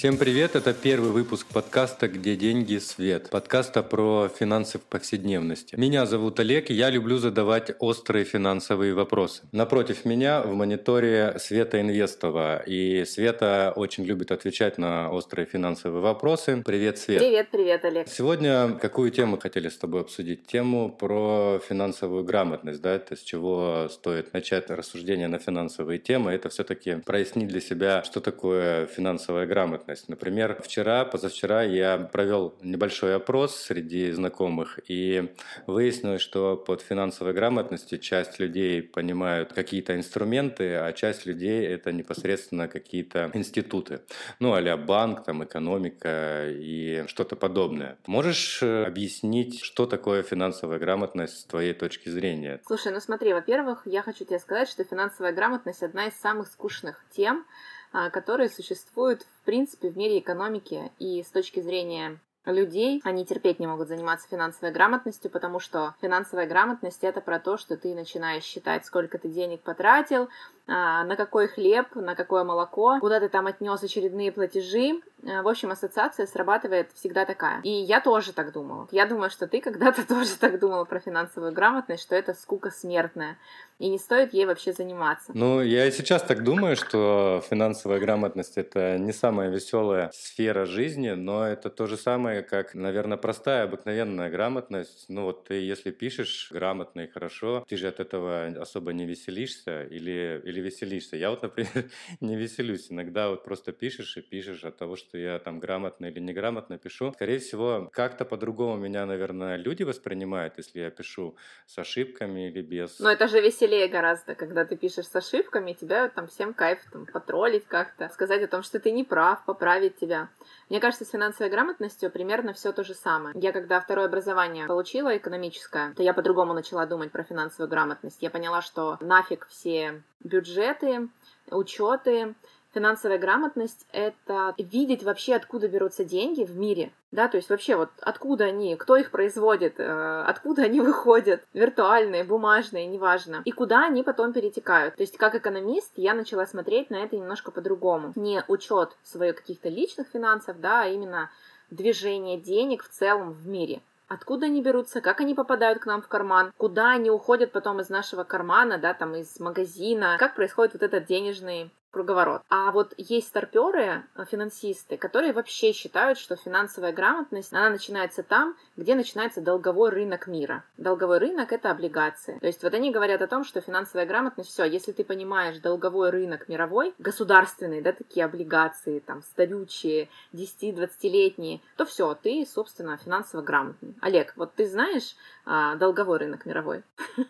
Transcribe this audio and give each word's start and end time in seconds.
Всем 0.00 0.16
привет! 0.16 0.56
Это 0.56 0.72
первый 0.72 1.10
выпуск 1.10 1.46
подкаста 1.52 2.08
«Где 2.08 2.34
деньги? 2.34 2.78
Свет». 2.78 3.28
Подкаста 3.28 3.82
про 3.82 4.30
финансы 4.34 4.78
в 4.78 4.82
повседневности. 4.84 5.74
Меня 5.76 6.06
зовут 6.06 6.40
Олег, 6.40 6.70
и 6.70 6.72
я 6.72 6.88
люблю 6.88 7.18
задавать 7.18 7.72
острые 7.80 8.24
финансовые 8.24 8.94
вопросы. 8.94 9.42
Напротив 9.52 10.06
меня 10.06 10.40
в 10.40 10.54
мониторе 10.54 11.34
Света 11.38 11.82
Инвестова. 11.82 12.62
И 12.64 13.04
Света 13.04 13.74
очень 13.76 14.04
любит 14.06 14.32
отвечать 14.32 14.78
на 14.78 15.10
острые 15.10 15.44
финансовые 15.44 16.00
вопросы. 16.00 16.62
Привет, 16.64 16.96
Свет! 16.96 17.18
Привет, 17.18 17.50
привет, 17.50 17.84
Олег! 17.84 18.08
Сегодня 18.08 18.78
какую 18.80 19.10
тему 19.10 19.38
хотели 19.38 19.68
с 19.68 19.76
тобой 19.76 20.00
обсудить? 20.00 20.46
Тему 20.46 20.88
про 20.90 21.60
финансовую 21.68 22.24
грамотность, 22.24 22.80
да? 22.80 22.94
Это 22.94 23.16
с 23.16 23.20
чего 23.20 23.88
стоит 23.90 24.32
начать 24.32 24.70
рассуждение 24.70 25.28
на 25.28 25.38
финансовые 25.38 25.98
темы. 25.98 26.32
Это 26.32 26.48
все-таки 26.48 26.94
прояснить 27.04 27.48
для 27.48 27.60
себя, 27.60 28.02
что 28.02 28.20
такое 28.22 28.86
финансовая 28.86 29.44
грамотность 29.44 29.89
грамотность. 29.90 30.08
Например, 30.08 30.60
вчера, 30.62 31.04
позавчера 31.04 31.62
я 31.62 31.98
провел 31.98 32.54
небольшой 32.62 33.16
опрос 33.16 33.56
среди 33.56 34.12
знакомых 34.12 34.78
и 34.90 35.32
выяснилось, 35.66 36.22
что 36.22 36.56
под 36.56 36.80
финансовой 36.80 37.32
грамотностью 37.32 37.98
часть 37.98 38.40
людей 38.40 38.82
понимают 38.82 39.52
какие-то 39.52 39.94
инструменты, 39.94 40.76
а 40.76 40.92
часть 40.92 41.26
людей 41.26 41.66
это 41.66 41.92
непосредственно 41.92 42.68
какие-то 42.68 43.30
институты. 43.34 44.00
Ну, 44.40 44.54
а 44.54 44.76
банк, 44.76 45.24
там, 45.24 45.42
экономика 45.42 46.46
и 46.48 47.04
что-то 47.06 47.36
подобное. 47.36 47.96
Можешь 48.06 48.62
э, 48.62 48.84
объяснить, 48.86 49.60
что 49.62 49.86
такое 49.86 50.22
финансовая 50.22 50.78
грамотность 50.78 51.40
с 51.40 51.44
твоей 51.44 51.74
точки 51.74 52.10
зрения? 52.10 52.60
Слушай, 52.66 52.92
ну 52.92 53.00
смотри, 53.00 53.32
во-первых, 53.32 53.82
я 53.86 54.02
хочу 54.02 54.24
тебе 54.24 54.38
сказать, 54.38 54.68
что 54.68 54.84
финансовая 54.84 55.32
грамотность 55.32 55.82
одна 55.82 56.06
из 56.06 56.14
самых 56.14 56.46
скучных 56.48 57.04
тем, 57.10 57.44
которые 57.92 58.48
существуют 58.48 59.22
в 59.22 59.44
принципе 59.44 59.88
в 59.88 59.96
мире 59.96 60.18
экономики. 60.18 60.90
И 60.98 61.22
с 61.22 61.30
точки 61.30 61.60
зрения 61.60 62.18
людей, 62.46 63.00
они 63.04 63.26
терпеть 63.26 63.60
не 63.60 63.66
могут 63.66 63.88
заниматься 63.88 64.28
финансовой 64.28 64.72
грамотностью, 64.72 65.30
потому 65.30 65.60
что 65.60 65.94
финансовая 66.00 66.46
грамотность 66.46 67.04
это 67.04 67.20
про 67.20 67.38
то, 67.38 67.56
что 67.56 67.76
ты 67.76 67.94
начинаешь 67.94 68.44
считать, 68.44 68.86
сколько 68.86 69.18
ты 69.18 69.28
денег 69.28 69.60
потратил, 69.60 70.28
а, 70.59 70.59
на 70.70 71.16
какой 71.16 71.48
хлеб, 71.48 71.94
на 71.94 72.14
какое 72.14 72.44
молоко, 72.44 72.98
куда 73.00 73.18
ты 73.20 73.28
там 73.28 73.46
отнес 73.46 73.82
очередные 73.82 74.30
платежи. 74.30 75.00
А, 75.26 75.42
в 75.42 75.48
общем, 75.48 75.70
ассоциация 75.70 76.26
срабатывает 76.26 76.90
всегда 76.94 77.24
такая. 77.24 77.60
И 77.62 77.70
я 77.70 78.00
тоже 78.00 78.32
так 78.32 78.52
думала. 78.52 78.88
Я 78.90 79.06
думаю, 79.06 79.30
что 79.30 79.46
ты 79.46 79.60
когда-то 79.60 80.06
тоже 80.08 80.36
так 80.36 80.58
думала 80.60 80.84
про 80.84 81.00
финансовую 81.00 81.52
грамотность, 81.52 82.02
что 82.02 82.14
это 82.14 82.34
скука 82.34 82.70
смертная 82.70 83.36
и 83.80 83.88
не 83.88 83.98
стоит 83.98 84.34
ей 84.34 84.44
вообще 84.44 84.72
заниматься. 84.72 85.32
Ну, 85.34 85.62
я 85.62 85.86
и 85.86 85.90
сейчас 85.90 86.22
так 86.22 86.44
думаю, 86.44 86.76
что 86.76 87.42
финансовая 87.48 87.98
грамотность 87.98 88.58
это 88.58 88.98
не 88.98 89.12
самая 89.12 89.48
веселая 89.48 90.10
сфера 90.12 90.66
жизни, 90.66 91.10
но 91.10 91.46
это 91.46 91.70
то 91.70 91.86
же 91.86 91.96
самое, 91.96 92.42
как, 92.42 92.74
наверное, 92.74 93.16
простая, 93.16 93.64
обыкновенная 93.64 94.28
грамотность. 94.28 95.06
Ну, 95.08 95.24
вот 95.24 95.44
ты, 95.44 95.54
если 95.54 95.90
пишешь 95.92 96.50
грамотно 96.52 97.00
и 97.00 97.10
хорошо, 97.10 97.64
ты 97.66 97.76
же 97.78 97.88
от 97.88 98.00
этого 98.00 98.48
особо 98.60 98.92
не 98.92 99.06
веселишься 99.06 99.84
или, 99.84 100.42
или 100.44 100.59
веселишься. 100.60 101.16
Я 101.16 101.30
вот, 101.30 101.42
например, 101.42 101.90
не 102.20 102.36
веселюсь. 102.36 102.90
Иногда 102.90 103.28
вот 103.28 103.44
просто 103.44 103.72
пишешь 103.72 104.16
и 104.16 104.22
пишешь 104.22 104.64
от 104.64 104.76
того, 104.76 104.96
что 104.96 105.18
я 105.18 105.38
там 105.38 105.60
грамотно 105.60 106.06
или 106.06 106.20
неграмотно 106.20 106.78
пишу. 106.78 107.12
Скорее 107.12 107.38
всего, 107.38 107.90
как-то 107.92 108.24
по-другому 108.24 108.76
меня, 108.76 109.06
наверное, 109.06 109.56
люди 109.56 109.82
воспринимают, 109.82 110.54
если 110.58 110.80
я 110.80 110.90
пишу 110.90 111.36
с 111.66 111.78
ошибками 111.78 112.48
или 112.48 112.62
без. 112.62 112.98
Но 112.98 113.10
это 113.10 113.28
же 113.28 113.40
веселее 113.40 113.88
гораздо, 113.88 114.34
когда 114.34 114.64
ты 114.64 114.76
пишешь 114.76 115.06
с 115.06 115.16
ошибками, 115.16 115.72
тебя 115.72 116.08
там 116.08 116.26
всем 116.26 116.54
кайф 116.54 116.78
там, 116.92 117.06
потроллить 117.06 117.66
как-то, 117.66 118.08
сказать 118.08 118.42
о 118.42 118.48
том, 118.48 118.62
что 118.62 118.78
ты 118.78 118.90
не 118.90 119.04
прав, 119.04 119.44
поправить 119.44 119.96
тебя. 119.98 120.28
Мне 120.70 120.78
кажется, 120.78 121.04
с 121.04 121.10
финансовой 121.10 121.50
грамотностью 121.50 122.12
примерно 122.12 122.52
все 122.52 122.72
то 122.72 122.84
же 122.84 122.94
самое. 122.94 123.34
Я 123.38 123.50
когда 123.50 123.80
второе 123.80 124.06
образование 124.06 124.66
получила, 124.66 125.16
экономическое, 125.16 125.92
то 125.94 126.02
я 126.04 126.14
по-другому 126.14 126.54
начала 126.54 126.86
думать 126.86 127.10
про 127.10 127.24
финансовую 127.24 127.68
грамотность. 127.68 128.22
Я 128.22 128.30
поняла, 128.30 128.62
что 128.62 128.96
нафиг 129.00 129.48
все 129.48 130.00
бюджеты, 130.20 131.08
учеты, 131.50 132.34
Финансовая 132.72 133.18
грамотность— 133.18 133.84
это 133.92 134.54
видеть 134.56 135.02
вообще, 135.02 135.34
откуда 135.34 135.66
берутся 135.66 136.04
деньги 136.04 136.44
в 136.44 136.56
мире, 136.56 136.92
да, 137.10 137.26
то 137.26 137.36
есть 137.36 137.50
вообще 137.50 137.74
вот 137.74 137.90
откуда 138.00 138.44
они, 138.44 138.76
кто 138.76 138.96
их 138.96 139.10
производит, 139.10 139.80
э, 139.80 140.22
откуда 140.26 140.62
они 140.62 140.80
выходят, 140.80 141.42
виртуальные, 141.52 142.22
бумажные, 142.22 142.86
неважно, 142.86 143.42
и 143.44 143.50
куда 143.50 143.86
они 143.86 144.04
потом 144.04 144.32
перетекают. 144.32 144.94
То 144.94 145.02
есть 145.02 145.16
как 145.16 145.34
экономист 145.34 145.90
я 145.96 146.14
начала 146.14 146.46
смотреть 146.46 146.90
на 146.90 147.02
это 147.02 147.16
немножко 147.16 147.50
по-другому. 147.50 148.12
Не 148.14 148.44
учет 148.46 148.96
своих 149.02 149.36
каких-то 149.36 149.68
личных 149.68 150.06
финансов, 150.06 150.60
да, 150.60 150.82
а 150.82 150.86
именно 150.86 151.28
движение 151.70 152.38
денег 152.38 152.84
в 152.84 152.88
целом 152.88 153.32
в 153.32 153.48
мире 153.48 153.80
откуда 154.10 154.46
они 154.46 154.60
берутся, 154.60 155.00
как 155.00 155.20
они 155.20 155.34
попадают 155.34 155.78
к 155.78 155.86
нам 155.86 156.02
в 156.02 156.08
карман, 156.08 156.52
куда 156.56 156.90
они 156.90 157.10
уходят 157.10 157.52
потом 157.52 157.80
из 157.80 157.88
нашего 157.88 158.24
кармана, 158.24 158.76
да, 158.76 158.92
там 158.92 159.14
из 159.14 159.38
магазина, 159.38 160.16
как 160.18 160.34
происходит 160.34 160.72
вот 160.74 160.82
этот 160.82 161.06
денежный 161.06 161.70
круговорот. 161.90 162.42
А 162.48 162.70
вот 162.72 162.94
есть 162.96 163.28
старперы, 163.28 164.04
э, 164.14 164.24
финансисты, 164.30 164.96
которые 164.96 165.32
вообще 165.32 165.72
считают, 165.72 166.18
что 166.18 166.36
финансовая 166.36 166.92
грамотность, 166.92 167.52
она 167.52 167.70
начинается 167.70 168.22
там, 168.22 168.56
где 168.76 168.94
начинается 168.94 169.40
долговой 169.40 169.90
рынок 169.90 170.26
мира. 170.26 170.64
Долговой 170.76 171.18
рынок— 171.18 171.52
это 171.52 171.70
облигации. 171.70 172.38
То 172.38 172.46
есть 172.46 172.62
вот 172.62 172.74
они 172.74 172.90
говорят 172.90 173.22
о 173.22 173.26
том, 173.26 173.44
что 173.44 173.60
финансовая 173.60 174.06
грамотность, 174.06 174.50
все, 174.50 174.64
если 174.64 174.92
ты 174.92 175.04
понимаешь 175.04 175.58
долговой 175.58 176.10
рынок 176.10 176.48
мировой, 176.48 176.94
государственный, 176.98 177.80
да, 177.80 177.92
такие 177.92 178.24
облигации, 178.24 179.00
там, 179.00 179.22
старючие, 179.22 180.08
10-20-летние, 180.32 181.60
то 181.76 181.84
все, 181.84 182.14
ты, 182.14 182.46
собственно, 182.46 182.96
финансово 182.96 183.42
грамотный. 183.42 183.94
Олег, 184.00 184.32
вот 184.36 184.54
ты 184.54 184.66
знаешь 184.66 185.16
а, 185.44 185.74
долговой 185.76 186.18
рынок 186.18 186.46
мировой? 186.46 186.82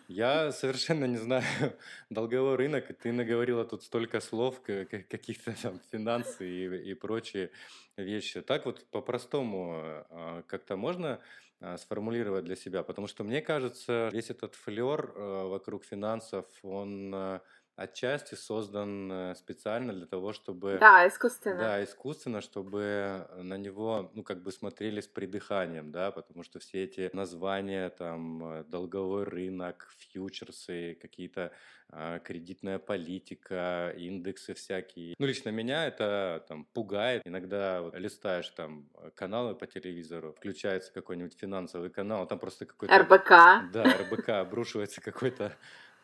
Я 0.07 0.51
совершенно 0.51 1.05
не 1.05 1.17
знаю 1.17 1.43
долговой 2.09 2.55
рынок. 2.55 2.85
Ты 3.01 3.11
наговорила 3.11 3.65
тут 3.65 3.83
столько 3.83 4.19
слов, 4.19 4.50
слов, 4.51 4.61
каких-то 5.09 5.53
там 5.61 5.79
финансы 5.91 6.47
и, 6.47 6.91
и 6.91 6.93
прочие 6.93 7.51
вещи. 7.97 8.41
Так 8.41 8.65
вот 8.65 8.85
по-простому 8.91 9.73
а, 9.73 10.43
как-то 10.47 10.75
можно 10.75 11.19
а, 11.59 11.77
сформулировать 11.77 12.45
для 12.45 12.55
себя, 12.55 12.83
потому 12.83 13.07
что 13.07 13.23
мне 13.23 13.41
кажется, 13.41 14.09
весь 14.11 14.29
этот 14.29 14.55
флер 14.55 15.13
а, 15.15 15.47
вокруг 15.47 15.85
финансов, 15.85 16.45
он 16.63 17.39
отчасти 17.81 18.35
создан 18.35 19.11
э, 19.11 19.35
специально 19.35 19.93
для 19.93 20.05
того, 20.05 20.33
чтобы... 20.33 20.77
Да, 20.79 21.07
искусственно. 21.07 21.57
Да, 21.57 21.83
искусственно, 21.83 22.41
чтобы 22.41 23.27
на 23.37 23.57
него, 23.57 24.11
ну, 24.13 24.23
как 24.23 24.43
бы 24.43 24.51
смотрели 24.51 25.01
с 25.01 25.07
придыханием, 25.07 25.91
да, 25.91 26.11
потому 26.11 26.43
что 26.43 26.59
все 26.59 26.83
эти 26.83 27.09
названия, 27.13 27.89
там, 27.89 28.43
э, 28.43 28.63
долговой 28.65 29.23
рынок, 29.23 29.93
фьючерсы, 29.97 30.97
какие-то 31.01 31.51
а, 31.93 32.19
кредитная 32.19 32.79
политика, 32.79 33.93
индексы 33.97 34.53
всякие. 34.53 35.13
Ну, 35.19 35.25
лично 35.25 35.49
меня 35.49 35.85
это 35.87 36.45
там 36.47 36.63
пугает. 36.63 37.21
Иногда 37.25 37.81
вот, 37.81 37.95
листаешь 37.95 38.47
там 38.49 38.87
каналы 39.13 39.55
по 39.55 39.67
телевизору, 39.67 40.31
включается 40.31 40.93
какой-нибудь 40.93 41.37
финансовый 41.37 41.89
канал, 41.89 42.27
там 42.27 42.39
просто 42.39 42.65
какой-то... 42.65 42.97
РБК. 42.97 43.73
Да, 43.73 43.83
РБК, 43.83 44.29
обрушивается 44.29 45.01
какой-то 45.01 45.53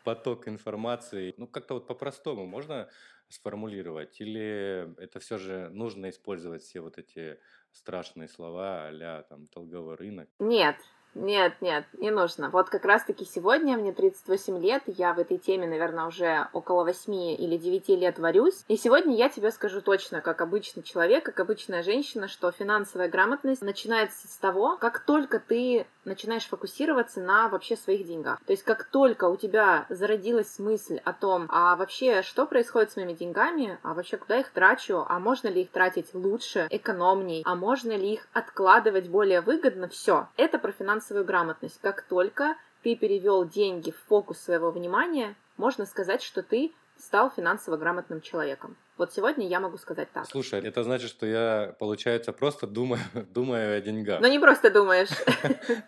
поток 0.08 0.48
информации. 0.48 1.34
Ну, 1.38 1.48
как-то 1.50 1.74
вот 1.74 1.86
по-простому 1.86 2.46
можно 2.46 2.90
сформулировать? 3.28 4.22
Или 4.22 4.96
это 5.04 5.20
все 5.20 5.38
же 5.38 5.68
нужно 5.70 6.10
использовать 6.10 6.62
все 6.64 6.80
вот 6.80 6.98
эти 6.98 7.42
страшные 7.74 8.30
слова 8.30 8.88
а 8.88 9.24
там 9.24 9.48
долговой 9.48 9.96
рынок? 9.98 10.30
Нет, 10.40 10.78
нет, 11.16 11.54
нет, 11.62 11.86
не 11.98 12.12
нужно. 12.12 12.50
Вот 12.50 12.70
как 12.70 12.86
раз-таки 12.86 13.26
сегодня 13.26 13.78
мне 13.78 13.92
38 13.92 14.60
лет, 14.60 14.84
я 14.86 15.14
в 15.14 15.20
этой 15.20 15.38
теме, 15.38 15.68
наверное, 15.68 16.06
уже 16.06 16.48
около 16.54 16.84
8 16.84 17.14
или 17.14 17.58
9 17.58 17.90
лет 17.90 18.20
варюсь. 18.20 18.64
И 18.68 18.78
сегодня 18.78 19.16
я 19.16 19.30
тебе 19.30 19.52
скажу 19.52 19.82
точно, 19.82 20.22
как 20.22 20.42
обычный 20.42 20.84
человек, 20.84 21.26
как 21.26 21.40
обычная 21.40 21.84
женщина, 21.84 22.28
что 22.28 22.52
финансовая 22.52 23.10
грамотность 23.10 23.62
начинается 23.62 24.28
с 24.28 24.38
того, 24.38 24.78
как 24.78 25.00
только 25.00 25.40
ты 25.40 25.88
начинаешь 26.06 26.48
фокусироваться 26.48 27.20
на 27.20 27.50
вообще 27.50 27.76
своих 27.76 28.08
деньгах. 28.08 28.40
То 28.46 28.54
есть 28.54 28.64
как 28.64 28.86
только 28.86 29.26
у 29.26 29.36
тебя 29.36 29.86
зародилась 29.90 30.58
мысль 30.60 31.00
о 31.04 31.14
том, 31.14 31.48
а 31.50 31.76
вообще 31.76 32.22
что 32.22 32.46
происходит 32.46 32.92
с 32.92 32.96
моими 32.96 33.14
деньгами, 33.14 33.78
а 33.84 33.94
вообще 33.94 34.18
куда 34.18 34.40
их 34.40 34.50
трачу, 34.50 35.06
а 35.08 35.20
можно 35.20 35.48
ли 35.50 35.64
их 35.64 35.72
тратить 35.72 36.14
лучше, 36.14 36.68
экономней, 36.70 37.44
а 37.46 37.56
можно 37.56 37.92
ли 37.92 38.14
их 38.14 38.28
откладывать 38.34 39.10
более 39.10 39.42
выгодно, 39.42 39.88
все. 39.90 40.28
Это 40.38 40.58
про 40.60 40.72
финансовую 40.72 41.07
финансовую 41.08 41.26
грамотность. 41.26 41.80
Как 41.82 42.02
только 42.04 42.56
ты 42.84 42.96
перевел 42.96 43.48
деньги 43.48 43.92
в 43.92 43.98
фокус 44.08 44.40
своего 44.40 44.72
внимания, 44.72 45.36
можно 45.58 45.86
сказать, 45.86 46.22
что 46.22 46.44
ты 46.44 46.72
стал 46.98 47.30
финансово 47.30 47.78
грамотным 47.78 48.22
человеком. 48.22 48.76
Вот 48.98 49.14
сегодня 49.14 49.48
я 49.48 49.60
могу 49.60 49.78
сказать 49.78 50.12
так. 50.12 50.26
Слушай, 50.26 50.62
это 50.62 50.84
значит, 50.84 51.10
что 51.10 51.26
я, 51.26 51.76
получается, 51.80 52.34
просто 52.34 52.68
думаю, 52.68 53.00
думаю 53.34 53.78
о 53.78 53.82
деньгах. 53.82 54.20
Ну, 54.22 54.28
не 54.28 54.40
просто 54.40 54.70
думаешь. 54.70 55.10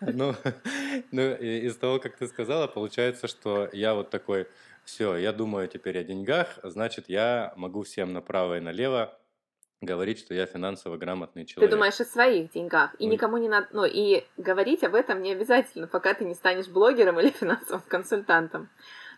Ну, 0.00 0.34
ну 1.10 1.22
из 1.34 1.76
того, 1.76 1.98
как 1.98 2.16
ты 2.16 2.26
сказала, 2.26 2.66
получается, 2.66 3.28
что 3.28 3.68
я 3.72 3.94
вот 3.94 4.10
такой, 4.10 4.46
все, 4.84 5.16
я 5.16 5.32
думаю 5.32 5.68
теперь 5.68 5.98
о 5.98 6.04
деньгах, 6.04 6.58
значит, 6.62 7.08
я 7.08 7.52
могу 7.56 7.82
всем 7.82 8.12
направо 8.12 8.56
и 8.56 8.60
налево 8.60 9.12
говорить, 9.80 10.18
что 10.18 10.34
я 10.34 10.46
финансово 10.46 10.96
грамотный 10.96 11.46
человек. 11.46 11.70
Ты 11.70 11.76
думаешь 11.76 12.00
о 12.00 12.04
своих 12.04 12.52
деньгах, 12.52 12.94
и 12.98 13.06
Ну, 13.06 13.12
никому 13.12 13.38
не 13.38 13.48
надо, 13.48 13.68
ну 13.72 13.84
и 13.84 14.24
говорить 14.36 14.84
об 14.84 14.94
этом 14.94 15.22
не 15.22 15.32
обязательно, 15.32 15.86
пока 15.86 16.12
ты 16.12 16.24
не 16.24 16.34
станешь 16.34 16.68
блогером 16.68 17.18
или 17.18 17.30
финансовым 17.40 17.82
консультантом. 17.88 18.68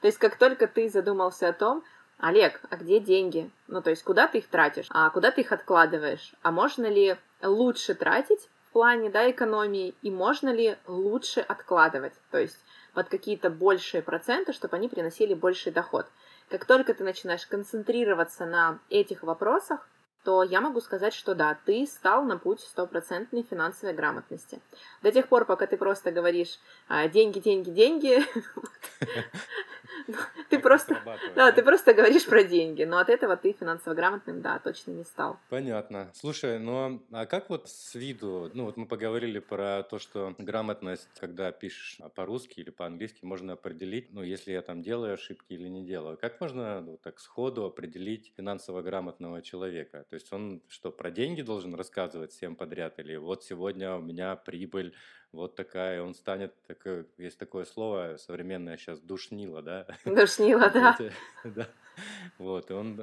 То 0.00 0.06
есть 0.06 0.18
как 0.18 0.36
только 0.36 0.68
ты 0.68 0.88
задумался 0.88 1.48
о 1.48 1.52
том, 1.52 1.82
Олег, 2.18 2.60
а 2.70 2.76
где 2.76 3.00
деньги? 3.00 3.50
Ну 3.66 3.82
то 3.82 3.90
есть 3.90 4.04
куда 4.04 4.28
ты 4.28 4.38
их 4.38 4.46
тратишь, 4.46 4.86
а 4.90 5.10
куда 5.10 5.32
ты 5.32 5.40
их 5.40 5.50
откладываешь, 5.50 6.32
а 6.42 6.52
можно 6.52 6.86
ли 6.86 7.16
лучше 7.42 7.94
тратить 7.94 8.48
в 8.68 8.72
плане 8.72 9.10
да, 9.10 9.28
экономии, 9.28 9.94
и 10.02 10.10
можно 10.10 10.50
ли 10.50 10.76
лучше 10.86 11.40
откладывать, 11.40 12.14
то 12.30 12.38
есть 12.38 12.58
под 12.94 13.08
какие-то 13.08 13.50
большие 13.50 14.02
проценты, 14.02 14.52
чтобы 14.52 14.76
они 14.76 14.88
приносили 14.88 15.34
больший 15.34 15.72
доход. 15.72 16.06
Как 16.48 16.66
только 16.66 16.94
ты 16.94 17.02
начинаешь 17.02 17.46
концентрироваться 17.46 18.46
на 18.46 18.78
этих 18.90 19.22
вопросах, 19.22 19.88
то 20.24 20.42
я 20.42 20.60
могу 20.60 20.80
сказать, 20.80 21.14
что 21.14 21.34
да, 21.34 21.58
ты 21.64 21.86
стал 21.86 22.24
на 22.24 22.38
путь 22.38 22.60
стопроцентной 22.60 23.42
финансовой 23.42 23.94
грамотности. 23.94 24.60
До 25.02 25.10
тех 25.10 25.28
пор, 25.28 25.44
пока 25.44 25.66
ты 25.66 25.76
просто 25.76 26.12
говоришь 26.12 26.58
а, 26.88 27.08
деньги, 27.08 27.40
деньги, 27.40 27.70
деньги, 27.70 28.22
ты 30.50 30.58
просто, 30.58 31.00
да, 31.34 31.52
ты 31.52 31.62
просто 31.62 31.94
говоришь 31.94 32.26
про 32.26 32.44
деньги, 32.44 32.84
но 32.84 32.98
от 32.98 33.08
этого 33.08 33.36
ты 33.36 33.52
финансово 33.52 33.94
грамотным, 33.94 34.42
да, 34.42 34.58
точно 34.58 34.92
не 34.92 35.04
стал. 35.04 35.38
Понятно. 35.48 36.10
Слушай, 36.14 36.58
ну 36.58 37.02
а 37.12 37.26
как 37.26 37.50
вот 37.50 37.68
с 37.68 37.94
виду, 37.94 38.50
ну 38.54 38.64
вот 38.64 38.76
мы 38.76 38.86
поговорили 38.86 39.38
про 39.38 39.82
то, 39.82 39.98
что 39.98 40.34
грамотность, 40.38 41.08
когда 41.18 41.52
пишешь 41.52 41.98
по-русски 42.14 42.60
или 42.60 42.70
по-английски, 42.70 43.24
можно 43.24 43.54
определить, 43.54 44.12
ну 44.12 44.22
если 44.22 44.52
я 44.52 44.62
там 44.62 44.82
делаю 44.82 45.14
ошибки 45.14 45.52
или 45.52 45.68
не 45.68 45.84
делаю. 45.84 46.18
Как 46.18 46.40
можно 46.40 46.80
ну, 46.80 46.98
так 47.02 47.18
сходу 47.18 47.64
определить 47.64 48.32
финансово 48.36 48.82
грамотного 48.82 49.42
человека? 49.42 50.04
То 50.08 50.14
есть 50.14 50.32
он 50.32 50.62
что, 50.68 50.90
про 50.90 51.10
деньги 51.10 51.42
должен 51.42 51.74
рассказывать 51.74 52.32
всем 52.32 52.56
подряд? 52.56 52.98
Или 52.98 53.16
вот 53.16 53.44
сегодня 53.44 53.96
у 53.96 54.00
меня 54.00 54.36
прибыль 54.36 54.94
вот 55.32 55.56
такая, 55.56 56.02
он 56.02 56.14
станет, 56.14 56.54
такое, 56.66 57.06
есть 57.16 57.38
такое 57.38 57.64
слово 57.64 58.16
современное 58.18 58.76
сейчас, 58.76 59.00
душнило, 59.00 59.62
да? 59.62 59.86
Душнило, 60.04 60.70
да. 60.70 60.96
Да. 61.44 61.68
Вот, 62.38 62.70
и 62.70 62.74
он 62.74 62.98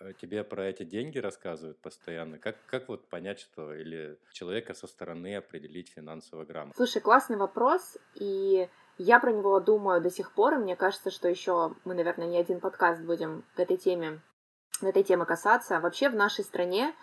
э, 0.00 0.12
тебе 0.20 0.44
про 0.44 0.66
эти 0.66 0.84
деньги 0.84 1.18
рассказывает 1.18 1.78
постоянно. 1.78 2.38
Как, 2.38 2.56
как 2.66 2.88
вот 2.88 3.08
понять, 3.08 3.40
что 3.40 3.74
или 3.74 4.18
человека 4.32 4.74
со 4.74 4.86
стороны 4.86 5.36
определить 5.36 5.88
финансово 5.88 6.44
грамотно? 6.44 6.74
Слушай, 6.76 7.00
классный 7.00 7.36
вопрос, 7.36 7.96
и 8.14 8.68
я 8.98 9.18
про 9.18 9.32
него 9.32 9.58
думаю 9.60 10.00
до 10.00 10.10
сих 10.10 10.32
пор, 10.32 10.54
и 10.54 10.58
мне 10.58 10.76
кажется, 10.76 11.10
что 11.10 11.28
еще 11.28 11.74
мы, 11.84 11.94
наверное, 11.94 12.26
не 12.26 12.38
один 12.38 12.60
подкаст 12.60 13.00
будем 13.00 13.44
к 13.56 13.60
этой 13.60 13.78
теме, 13.78 14.20
к 14.78 14.84
этой 14.84 15.02
теме 15.02 15.24
касаться. 15.24 15.80
Вообще 15.80 16.10
в 16.10 16.14
нашей 16.14 16.44
стране 16.44 16.94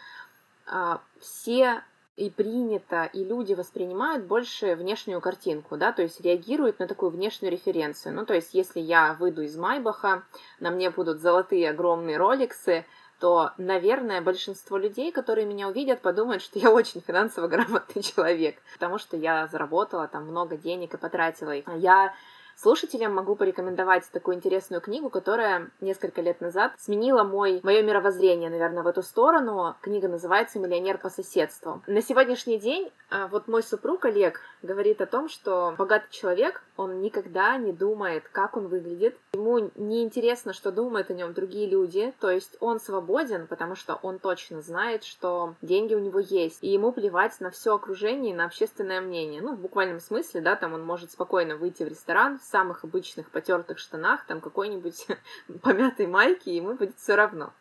а, 0.67 1.01
все 1.19 1.83
и 2.17 2.31
принято, 2.31 3.05
и 3.05 3.23
люди 3.23 3.53
воспринимают 3.53 4.25
больше 4.25 4.75
внешнюю 4.75 5.21
картинку, 5.21 5.77
да, 5.77 5.91
то 5.91 6.01
есть 6.01 6.19
реагируют 6.19 6.79
на 6.79 6.87
такую 6.87 7.11
внешнюю 7.11 7.51
референцию. 7.51 8.15
Ну, 8.15 8.25
то 8.25 8.33
есть, 8.33 8.55
если 8.55 8.79
я 8.79 9.15
выйду 9.19 9.43
из 9.43 9.55
Майбаха, 9.55 10.23
на 10.59 10.71
мне 10.71 10.89
будут 10.89 11.19
золотые 11.19 11.69
огромные 11.69 12.17
роликсы, 12.17 12.85
то, 13.19 13.51
наверное, 13.57 14.21
большинство 14.21 14.77
людей, 14.77 15.11
которые 15.11 15.45
меня 15.45 15.67
увидят, 15.67 16.01
подумают, 16.01 16.41
что 16.41 16.57
я 16.57 16.71
очень 16.71 17.01
финансово 17.01 17.47
грамотный 17.47 18.01
человек, 18.01 18.57
потому 18.73 18.97
что 18.97 19.15
я 19.15 19.45
заработала 19.47 20.07
там 20.07 20.25
много 20.25 20.57
денег 20.57 20.95
и 20.95 20.97
потратила 20.97 21.51
их. 21.51 21.65
Я 21.75 22.15
Слушателям 22.59 23.13
могу 23.13 23.35
порекомендовать 23.35 24.09
такую 24.11 24.35
интересную 24.35 24.81
книгу, 24.81 25.11
которая 25.11 25.69
несколько 25.79 26.21
лет 26.21 26.41
назад 26.41 26.73
сменила 26.79 27.23
мой, 27.23 27.59
мое 27.61 27.83
мировоззрение, 27.83 28.49
наверное, 28.49 28.81
в 28.81 28.87
эту 28.87 29.03
сторону. 29.03 29.75
Книга 29.81 30.07
называется 30.07 30.57
«Миллионер 30.57 30.97
по 30.97 31.11
соседству». 31.11 31.83
На 31.85 32.01
сегодняшний 32.01 32.57
день 32.57 32.91
а, 33.11 33.27
вот 33.27 33.47
мой 33.47 33.61
супруг 33.61 34.05
Олег 34.05 34.41
говорит 34.63 35.01
о 35.01 35.05
том, 35.05 35.29
что 35.29 35.75
богатый 35.77 36.09
человек, 36.09 36.63
он 36.75 37.01
никогда 37.01 37.57
не 37.57 37.71
думает, 37.71 38.27
как 38.31 38.57
он 38.57 38.67
выглядит. 38.67 39.15
Ему 39.33 39.71
не 39.75 40.03
интересно, 40.03 40.51
что 40.51 40.71
думают 40.71 41.09
о 41.11 41.13
нем 41.13 41.33
другие 41.33 41.69
люди. 41.69 42.13
То 42.19 42.29
есть 42.29 42.57
он 42.59 42.79
свободен, 42.79 43.47
потому 43.47 43.75
что 43.75 43.99
он 44.01 44.19
точно 44.19 44.61
знает, 44.61 45.03
что 45.03 45.53
деньги 45.61 45.93
у 45.93 45.99
него 45.99 46.19
есть. 46.19 46.59
И 46.61 46.69
ему 46.69 46.91
плевать 46.91 47.39
на 47.39 47.51
все 47.51 47.75
окружение 47.75 48.33
и 48.33 48.35
на 48.35 48.45
общественное 48.45 48.99
мнение. 48.99 49.41
Ну, 49.41 49.55
в 49.55 49.59
буквальном 49.59 49.99
смысле, 49.99 50.41
да, 50.41 50.55
там 50.55 50.73
он 50.73 50.83
может 50.83 51.11
спокойно 51.11 51.55
выйти 51.55 51.83
в 51.83 51.87
ресторан 51.87 52.39
самых 52.49 52.83
обычных 52.83 53.29
потертых 53.29 53.79
штанах, 53.79 54.25
там 54.25 54.41
какой-нибудь 54.41 55.07
помятой 55.61 56.07
майке, 56.07 56.55
ему 56.55 56.75
будет 56.75 56.97
все 56.97 57.15
равно. 57.15 57.53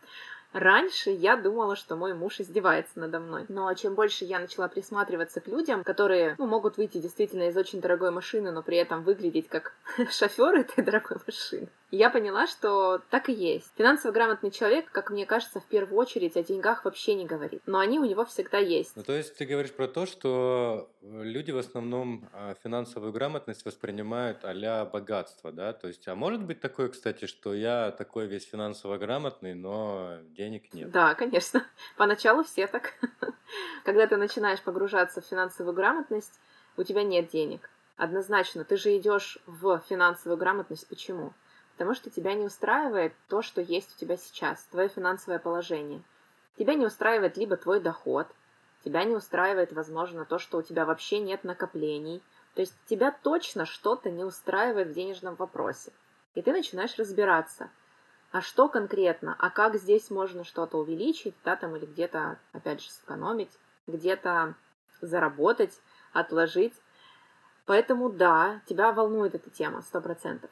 Раньше 0.53 1.11
я 1.11 1.37
думала, 1.37 1.77
что 1.77 1.97
мой 1.97 2.15
муж 2.15 2.41
издевается 2.41 2.99
надо 2.99 3.21
мной. 3.21 3.44
Но 3.49 3.73
чем 3.75 3.94
больше 3.94 4.25
я 4.25 4.38
начала 4.38 4.69
присматриваться 4.69 5.41
к 5.41 5.49
людям, 5.49 5.85
которые 5.85 6.35
ну, 6.38 6.47
могут 6.47 6.79
выйти 6.79 6.97
действительно 6.97 7.49
из 7.49 7.56
очень 7.59 7.83
дорогой 7.83 8.11
машины, 8.11 8.50
но 8.53 8.62
при 8.62 8.79
этом 8.79 9.03
выглядеть 9.03 9.49
как 9.49 9.75
шофер 10.11 10.55
этой 10.55 10.83
дорогой 10.83 11.19
машины, 11.27 11.69
я 11.91 12.11
поняла, 12.11 12.47
что 12.47 13.00
так 13.11 13.29
и 13.29 13.33
есть. 13.33 13.71
Финансово 13.77 14.12
грамотный 14.12 14.50
человек, 14.50 14.91
как 14.91 15.11
мне 15.11 15.25
кажется, 15.25 15.61
в 15.61 15.67
первую 15.67 15.99
очередь 15.99 16.37
о 16.37 16.43
деньгах 16.43 16.85
вообще 16.85 17.15
не 17.15 17.27
говорит. 17.27 17.62
Но 17.67 17.79
они 17.79 18.00
у 18.00 18.05
него 18.05 18.25
всегда 18.25 18.59
есть. 18.59 18.97
Ну, 18.97 19.05
то 19.05 19.12
есть 19.12 19.37
ты 19.37 19.44
говоришь 19.44 19.73
про 19.73 19.87
то, 19.87 20.05
что 20.05 20.91
люди 21.03 21.53
в 21.53 21.59
основном 21.59 22.29
а, 22.33 22.55
финансовую 22.62 23.12
грамотность 23.12 23.65
воспринимают 23.65 24.44
а 24.44 24.85
богатство, 24.85 25.53
да? 25.53 25.73
То 25.73 25.87
есть, 25.87 26.06
а 26.09 26.17
может 26.17 26.43
быть 26.43 26.61
такое, 26.61 26.88
кстати, 26.88 27.27
что 27.27 27.55
я 27.55 27.93
такой 27.93 28.27
весь 28.27 28.49
финансово 28.49 28.99
грамотный, 28.99 29.55
но 29.55 30.19
денег 30.31 30.75
нет? 30.75 30.91
Да, 30.91 31.15
конечно. 31.15 31.65
Поначалу 31.97 32.43
все 32.43 32.67
так. 32.67 32.94
Когда 33.85 34.06
ты 34.09 34.17
начинаешь 34.17 34.61
погружаться 34.61 35.21
в 35.21 35.27
финансовую 35.27 35.75
грамотность, 35.75 36.41
у 36.77 36.82
тебя 36.82 37.05
нет 37.05 37.29
денег. 37.29 37.71
Однозначно, 37.97 38.65
ты 38.65 38.77
же 38.77 38.97
идешь 38.97 39.39
в 39.47 39.81
финансовую 39.89 40.37
грамотность. 40.37 40.89
Почему? 40.89 41.32
Потому 41.76 41.94
что 41.94 42.08
тебя 42.08 42.32
не 42.32 42.44
устраивает 42.44 43.12
то, 43.28 43.43
что 43.43 43.61
есть 43.61 43.94
у 43.94 43.99
тебя 43.99 44.17
сейчас, 44.17 44.64
твое 44.70 44.88
финансовое 44.88 45.38
положение. 45.38 46.02
Тебя 46.58 46.75
не 46.75 46.87
устраивает 46.87 47.37
либо 47.37 47.58
твой 47.58 47.81
доход, 47.81 48.26
тебя 48.82 49.05
не 49.05 49.14
устраивает, 49.14 49.73
возможно, 49.73 50.24
то, 50.24 50.39
что 50.39 50.56
у 50.56 50.62
тебя 50.62 50.86
вообще 50.86 51.19
нет 51.19 51.44
накоплений. 51.44 52.22
То 52.55 52.62
есть 52.62 52.74
тебя 52.86 53.10
точно 53.10 53.67
что-то 53.67 54.10
не 54.10 54.24
устраивает 54.24 54.89
в 54.89 54.94
денежном 54.94 55.34
вопросе. 55.34 55.93
И 56.34 56.41
ты 56.41 56.53
начинаешь 56.53 56.96
разбираться, 56.96 57.69
а 58.32 58.41
что 58.41 58.70
конкретно, 58.70 59.36
а 59.39 59.51
как 59.51 59.77
здесь 59.77 60.08
можно 60.08 60.44
что-то 60.44 60.79
увеличить, 60.79 61.34
да, 61.44 61.56
там, 61.56 61.77
или 61.77 61.84
где-то, 61.84 62.39
опять 62.53 62.82
же, 62.82 62.91
сэкономить, 62.91 63.53
где-то 63.86 64.55
заработать, 65.03 65.79
отложить. 66.15 66.74
Поэтому 67.67 68.08
да, 68.08 68.62
тебя 68.67 68.93
волнует 68.93 69.34
эта 69.34 69.51
тема, 69.51 69.82
сто 69.82 70.01
процентов. 70.01 70.51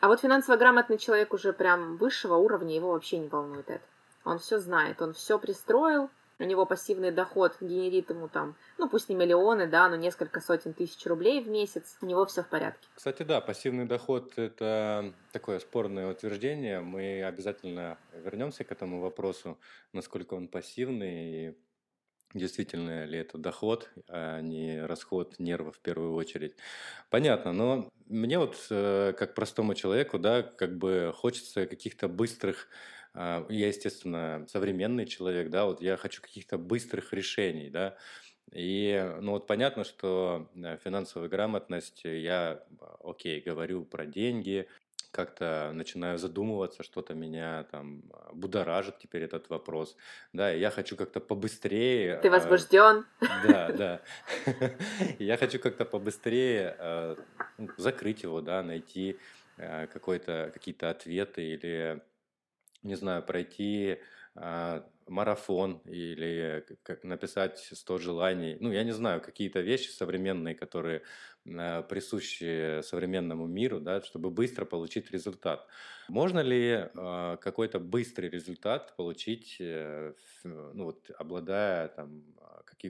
А 0.00 0.08
вот 0.08 0.20
финансово 0.20 0.56
грамотный 0.56 0.98
человек 0.98 1.32
уже 1.32 1.52
прям 1.52 1.96
высшего 1.96 2.36
уровня, 2.36 2.74
его 2.74 2.92
вообще 2.92 3.18
не 3.18 3.28
волнует 3.28 3.68
это. 3.68 3.84
Он 4.24 4.38
все 4.38 4.58
знает, 4.58 5.02
он 5.02 5.12
все 5.12 5.38
пристроил, 5.38 6.10
у 6.38 6.44
него 6.44 6.66
пассивный 6.66 7.10
доход 7.10 7.56
генерит 7.60 8.10
ему 8.10 8.28
там, 8.28 8.54
ну 8.76 8.88
пусть 8.88 9.08
не 9.08 9.16
миллионы, 9.16 9.66
да, 9.66 9.88
но 9.88 9.96
несколько 9.96 10.40
сотен 10.40 10.72
тысяч 10.72 11.04
рублей 11.06 11.42
в 11.42 11.48
месяц, 11.48 11.96
у 12.00 12.06
него 12.06 12.24
все 12.26 12.42
в 12.42 12.48
порядке. 12.48 12.86
Кстати, 12.94 13.24
да, 13.24 13.40
пассивный 13.40 13.86
доход– 13.86 14.32
это 14.36 15.12
такое 15.32 15.58
спорное 15.58 16.10
утверждение. 16.12 16.80
Мы 16.80 17.24
обязательно 17.24 17.98
вернемся 18.12 18.62
к 18.62 18.70
этому 18.70 19.00
вопросу, 19.00 19.58
насколько 19.92 20.34
он 20.34 20.46
пассивный 20.46 21.48
и 21.48 21.58
действительно 22.34 23.04
ли 23.04 23.18
это 23.18 23.38
доход, 23.38 23.90
а 24.08 24.40
не 24.40 24.84
расход 24.84 25.38
нервов 25.38 25.76
в 25.76 25.80
первую 25.80 26.14
очередь. 26.14 26.56
Понятно, 27.10 27.52
но 27.52 27.90
мне 28.06 28.38
вот 28.38 28.56
э, 28.70 29.14
как 29.18 29.34
простому 29.34 29.74
человеку, 29.74 30.18
да, 30.18 30.42
как 30.42 30.76
бы 30.76 31.12
хочется 31.16 31.66
каких-то 31.66 32.08
быстрых 32.08 32.68
а, 33.14 33.46
я, 33.48 33.68
естественно, 33.68 34.46
современный 34.48 35.06
человек, 35.06 35.50
да, 35.50 35.64
вот 35.64 35.80
я 35.80 35.96
хочу 35.96 36.22
каких-то 36.22 36.58
быстрых 36.58 37.12
решений, 37.12 37.70
да, 37.70 37.96
и, 38.52 39.14
ну, 39.20 39.32
вот 39.32 39.46
понятно, 39.46 39.84
что 39.84 40.50
э, 40.54 40.78
финансовая 40.82 41.28
грамотность, 41.28 42.02
я, 42.04 42.62
окей, 43.02 43.40
говорю 43.40 43.84
про 43.84 44.06
деньги, 44.06 44.68
как-то 45.10 45.70
начинаю 45.74 46.18
задумываться, 46.18 46.82
что-то 46.82 47.14
меня 47.14 47.64
там 47.70 48.02
будоражит 48.32 48.98
теперь 48.98 49.22
этот 49.22 49.48
вопрос, 49.48 49.96
да, 50.32 50.54
и 50.54 50.60
я 50.60 50.70
хочу 50.70 50.96
как-то 50.96 51.20
побыстрее... 51.20 52.18
Ты 52.18 52.30
возбужден? 52.30 53.04
Да, 53.20 53.72
да. 53.72 54.00
Я 55.18 55.36
хочу 55.36 55.58
как-то 55.58 55.84
побыстрее 55.84 56.76
э, 56.78 57.16
ну, 57.58 57.68
закрыть 57.76 58.22
его, 58.22 58.40
да, 58.40 58.62
найти 58.62 59.18
какой-то, 59.56 60.52
какие-то 60.54 60.88
ответы 60.88 61.42
или 61.42 62.00
не 62.82 62.94
знаю, 62.94 63.22
пройти 63.22 63.98
а, 64.34 64.84
марафон 65.08 65.78
или 65.86 66.64
как 66.82 67.04
написать 67.04 67.58
100 67.72 67.98
желаний. 67.98 68.56
Ну, 68.60 68.72
я 68.72 68.84
не 68.84 68.92
знаю, 68.92 69.20
какие-то 69.20 69.60
вещи 69.60 69.90
современные, 69.90 70.54
которые 70.54 71.02
э, 71.44 71.82
присущи 71.88 72.80
современному 72.82 73.46
миру, 73.46 73.80
да, 73.80 74.02
чтобы 74.02 74.30
быстро 74.30 74.64
получить 74.64 75.10
результат. 75.10 75.66
Можно 76.08 76.40
ли 76.40 76.88
э, 76.94 77.36
какой-то 77.40 77.80
быстрый 77.80 78.28
результат 78.30 78.96
получить, 78.96 79.56
э, 79.60 80.14
ну, 80.44 80.84
вот, 80.84 81.10
обладая 81.18 81.88
там, 81.88 82.24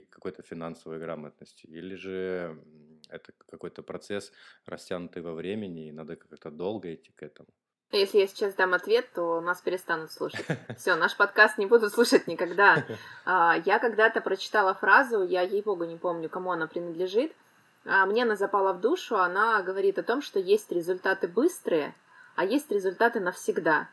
какой-то 0.09 0.43
финансовой 0.43 0.99
грамотностью? 0.99 1.69
Или 1.71 1.95
же 1.95 2.63
это 3.09 3.33
какой-то 3.47 3.83
процесс, 3.83 4.31
растянутый 4.65 5.21
во 5.21 5.33
времени, 5.33 5.87
и 5.87 5.91
надо 5.91 6.15
как-то 6.15 6.51
долго 6.51 6.93
идти 6.93 7.11
к 7.11 7.23
этому? 7.23 7.49
Если 7.91 8.19
я 8.19 8.27
сейчас 8.27 8.53
дам 8.53 8.75
ответ, 8.75 9.09
то 9.13 9.41
нас 9.41 9.61
перестанут 9.61 10.11
слушать. 10.11 10.45
Все, 10.77 10.95
наш 10.95 11.17
подкаст 11.17 11.57
не 11.57 11.65
будут 11.65 11.91
слушать 11.91 12.27
никогда. 12.27 12.85
А, 13.25 13.57
я 13.65 13.79
когда-то 13.79 14.21
прочитала 14.21 14.75
фразу, 14.75 15.23
я 15.23 15.41
ей-богу 15.41 15.85
не 15.85 15.97
помню, 15.97 16.29
кому 16.29 16.51
она 16.51 16.67
принадлежит. 16.67 17.33
А, 17.85 18.05
мне 18.05 18.23
она 18.23 18.35
запала 18.35 18.73
в 18.73 18.81
душу, 18.81 19.17
она 19.17 19.63
говорит 19.63 19.97
о 19.97 20.03
том, 20.03 20.21
что 20.21 20.39
есть 20.39 20.71
результаты 20.71 21.27
быстрые, 21.27 21.95
а 22.35 22.45
есть 22.45 22.69
результаты 22.71 23.19
навсегда. 23.19 23.89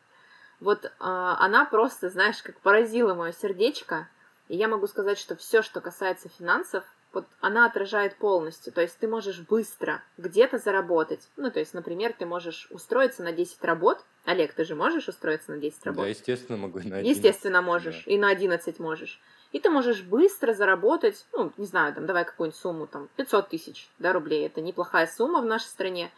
Вот 0.60 0.92
а, 0.98 1.38
она 1.40 1.64
просто, 1.64 2.10
знаешь, 2.10 2.42
как 2.42 2.60
поразила 2.60 3.14
мое 3.14 3.32
сердечко. 3.32 4.08
И 4.48 4.56
я 4.56 4.68
могу 4.68 4.86
сказать, 4.86 5.18
что 5.18 5.36
все, 5.36 5.62
что 5.62 5.80
касается 5.80 6.28
финансов, 6.28 6.84
вот 7.16 7.26
она 7.40 7.64
отражает 7.64 8.16
полностью. 8.16 8.74
То 8.74 8.82
есть 8.82 8.98
ты 8.98 9.08
можешь 9.08 9.40
быстро 9.40 10.02
где-то 10.18 10.58
заработать. 10.58 11.30
Ну, 11.38 11.50
то 11.50 11.60
есть, 11.60 11.72
например, 11.72 12.12
ты 12.12 12.26
можешь 12.26 12.68
устроиться 12.70 13.22
на 13.22 13.32
10 13.32 13.64
работ. 13.64 14.04
Олег, 14.26 14.52
ты 14.52 14.64
же 14.64 14.74
можешь 14.74 15.08
устроиться 15.08 15.52
на 15.52 15.56
10 15.56 15.86
работ? 15.86 16.04
Да, 16.04 16.08
естественно, 16.10 16.58
могу 16.58 16.78
на 16.80 16.98
11. 16.98 17.16
Естественно, 17.16 17.62
можешь. 17.62 18.04
Да. 18.04 18.12
И 18.12 18.18
на 18.18 18.28
11 18.28 18.78
можешь. 18.80 19.18
И 19.52 19.60
ты 19.60 19.70
можешь 19.70 20.02
быстро 20.02 20.52
заработать, 20.52 21.24
ну, 21.32 21.50
не 21.56 21.64
знаю, 21.64 21.94
там, 21.94 22.04
давай 22.04 22.26
какую-нибудь 22.26 22.60
сумму, 22.60 22.86
там, 22.86 23.08
500 23.16 23.48
тысяч, 23.48 23.88
да, 23.98 24.12
рублей. 24.12 24.44
Это 24.44 24.60
неплохая 24.60 25.06
сумма 25.06 25.40
в 25.40 25.46
нашей 25.46 25.68
стране 25.68 26.12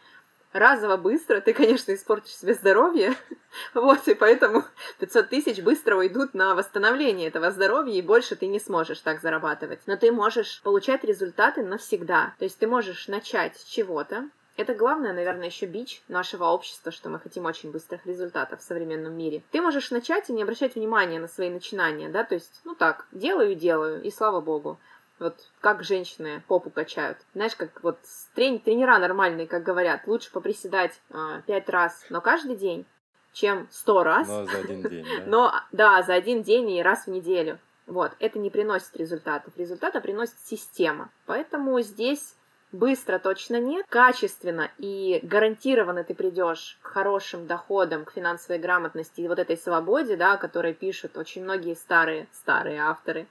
разово 0.53 0.97
быстро, 0.97 1.41
ты, 1.41 1.53
конечно, 1.53 1.93
испортишь 1.93 2.35
себе 2.35 2.53
здоровье, 2.53 3.15
вот, 3.73 4.07
и 4.07 4.13
поэтому 4.13 4.63
500 4.99 5.29
тысяч 5.29 5.61
быстро 5.61 5.95
уйдут 5.95 6.33
на 6.33 6.55
восстановление 6.55 7.27
этого 7.27 7.51
здоровья, 7.51 7.93
и 7.93 8.01
больше 8.01 8.35
ты 8.35 8.47
не 8.47 8.59
сможешь 8.59 8.99
так 8.99 9.21
зарабатывать. 9.21 9.79
Но 9.85 9.95
ты 9.97 10.11
можешь 10.11 10.61
получать 10.63 11.03
результаты 11.03 11.63
навсегда, 11.63 12.33
то 12.37 12.45
есть 12.45 12.57
ты 12.57 12.67
можешь 12.67 13.07
начать 13.07 13.57
с 13.57 13.63
чего-то, 13.63 14.29
это 14.59 14.73
главное, 14.73 15.13
наверное, 15.13 15.45
еще 15.45 15.67
бич 15.67 16.03
нашего 16.09 16.47
общества, 16.47 16.91
что 16.91 17.07
мы 17.09 17.17
хотим 17.17 17.45
очень 17.45 17.71
быстрых 17.71 18.05
результатов 18.05 18.59
в 18.59 18.63
современном 18.63 19.17
мире. 19.17 19.41
Ты 19.51 19.61
можешь 19.61 19.89
начать 19.89 20.29
и 20.29 20.33
не 20.33 20.43
обращать 20.43 20.75
внимания 20.75 21.17
на 21.17 21.29
свои 21.29 21.49
начинания, 21.49 22.09
да, 22.09 22.25
то 22.25 22.35
есть, 22.35 22.59
ну 22.65 22.75
так, 22.75 23.05
делаю 23.13 23.55
делаю, 23.55 24.03
и 24.03 24.11
слава 24.11 24.41
богу. 24.41 24.77
Вот 25.19 25.49
как 25.59 25.83
женщины 25.83 26.41
попу 26.47 26.69
качают. 26.69 27.17
Знаешь, 27.33 27.55
как 27.55 27.83
вот 27.83 27.99
трени- 28.35 28.59
тренера 28.59 28.97
нормальные, 28.97 29.47
как 29.47 29.63
говорят, 29.63 30.07
лучше 30.07 30.31
поприседать 30.31 30.99
э, 31.09 31.41
пять 31.45 31.69
раз, 31.69 32.05
но 32.09 32.21
каждый 32.21 32.55
день, 32.55 32.85
чем 33.33 33.67
сто 33.69 34.03
раз. 34.03 34.27
Но 34.27 34.45
за 34.45 34.57
один 34.59 34.81
день, 34.83 35.05
да? 35.05 35.23
Но, 35.27 35.53
да, 35.71 36.01
за 36.03 36.13
один 36.13 36.41
день 36.41 36.71
и 36.71 36.81
раз 36.81 37.05
в 37.05 37.09
неделю. 37.09 37.59
Вот, 37.85 38.11
это 38.19 38.39
не 38.39 38.49
приносит 38.49 38.95
результатов. 38.95 39.53
Результата 39.57 39.99
приносит 39.99 40.39
система. 40.45 41.09
Поэтому 41.25 41.79
здесь 41.81 42.35
быстро 42.71 43.19
точно 43.19 43.59
нет, 43.59 43.85
качественно 43.89 44.69
и 44.77 45.19
гарантированно 45.23 46.03
ты 46.03 46.13
придешь 46.13 46.77
к 46.81 46.87
хорошим 46.87 47.47
доходам, 47.47 48.05
к 48.05 48.11
финансовой 48.11 48.59
грамотности 48.59 49.21
и 49.21 49.27
вот 49.27 49.39
этой 49.39 49.57
свободе, 49.57 50.15
да, 50.15 50.33
о 50.33 50.37
которой 50.37 50.73
пишут 50.73 51.17
очень 51.17 51.43
многие 51.43 51.75
старые, 51.75 52.27
старые 52.31 52.81
авторы 52.81 53.27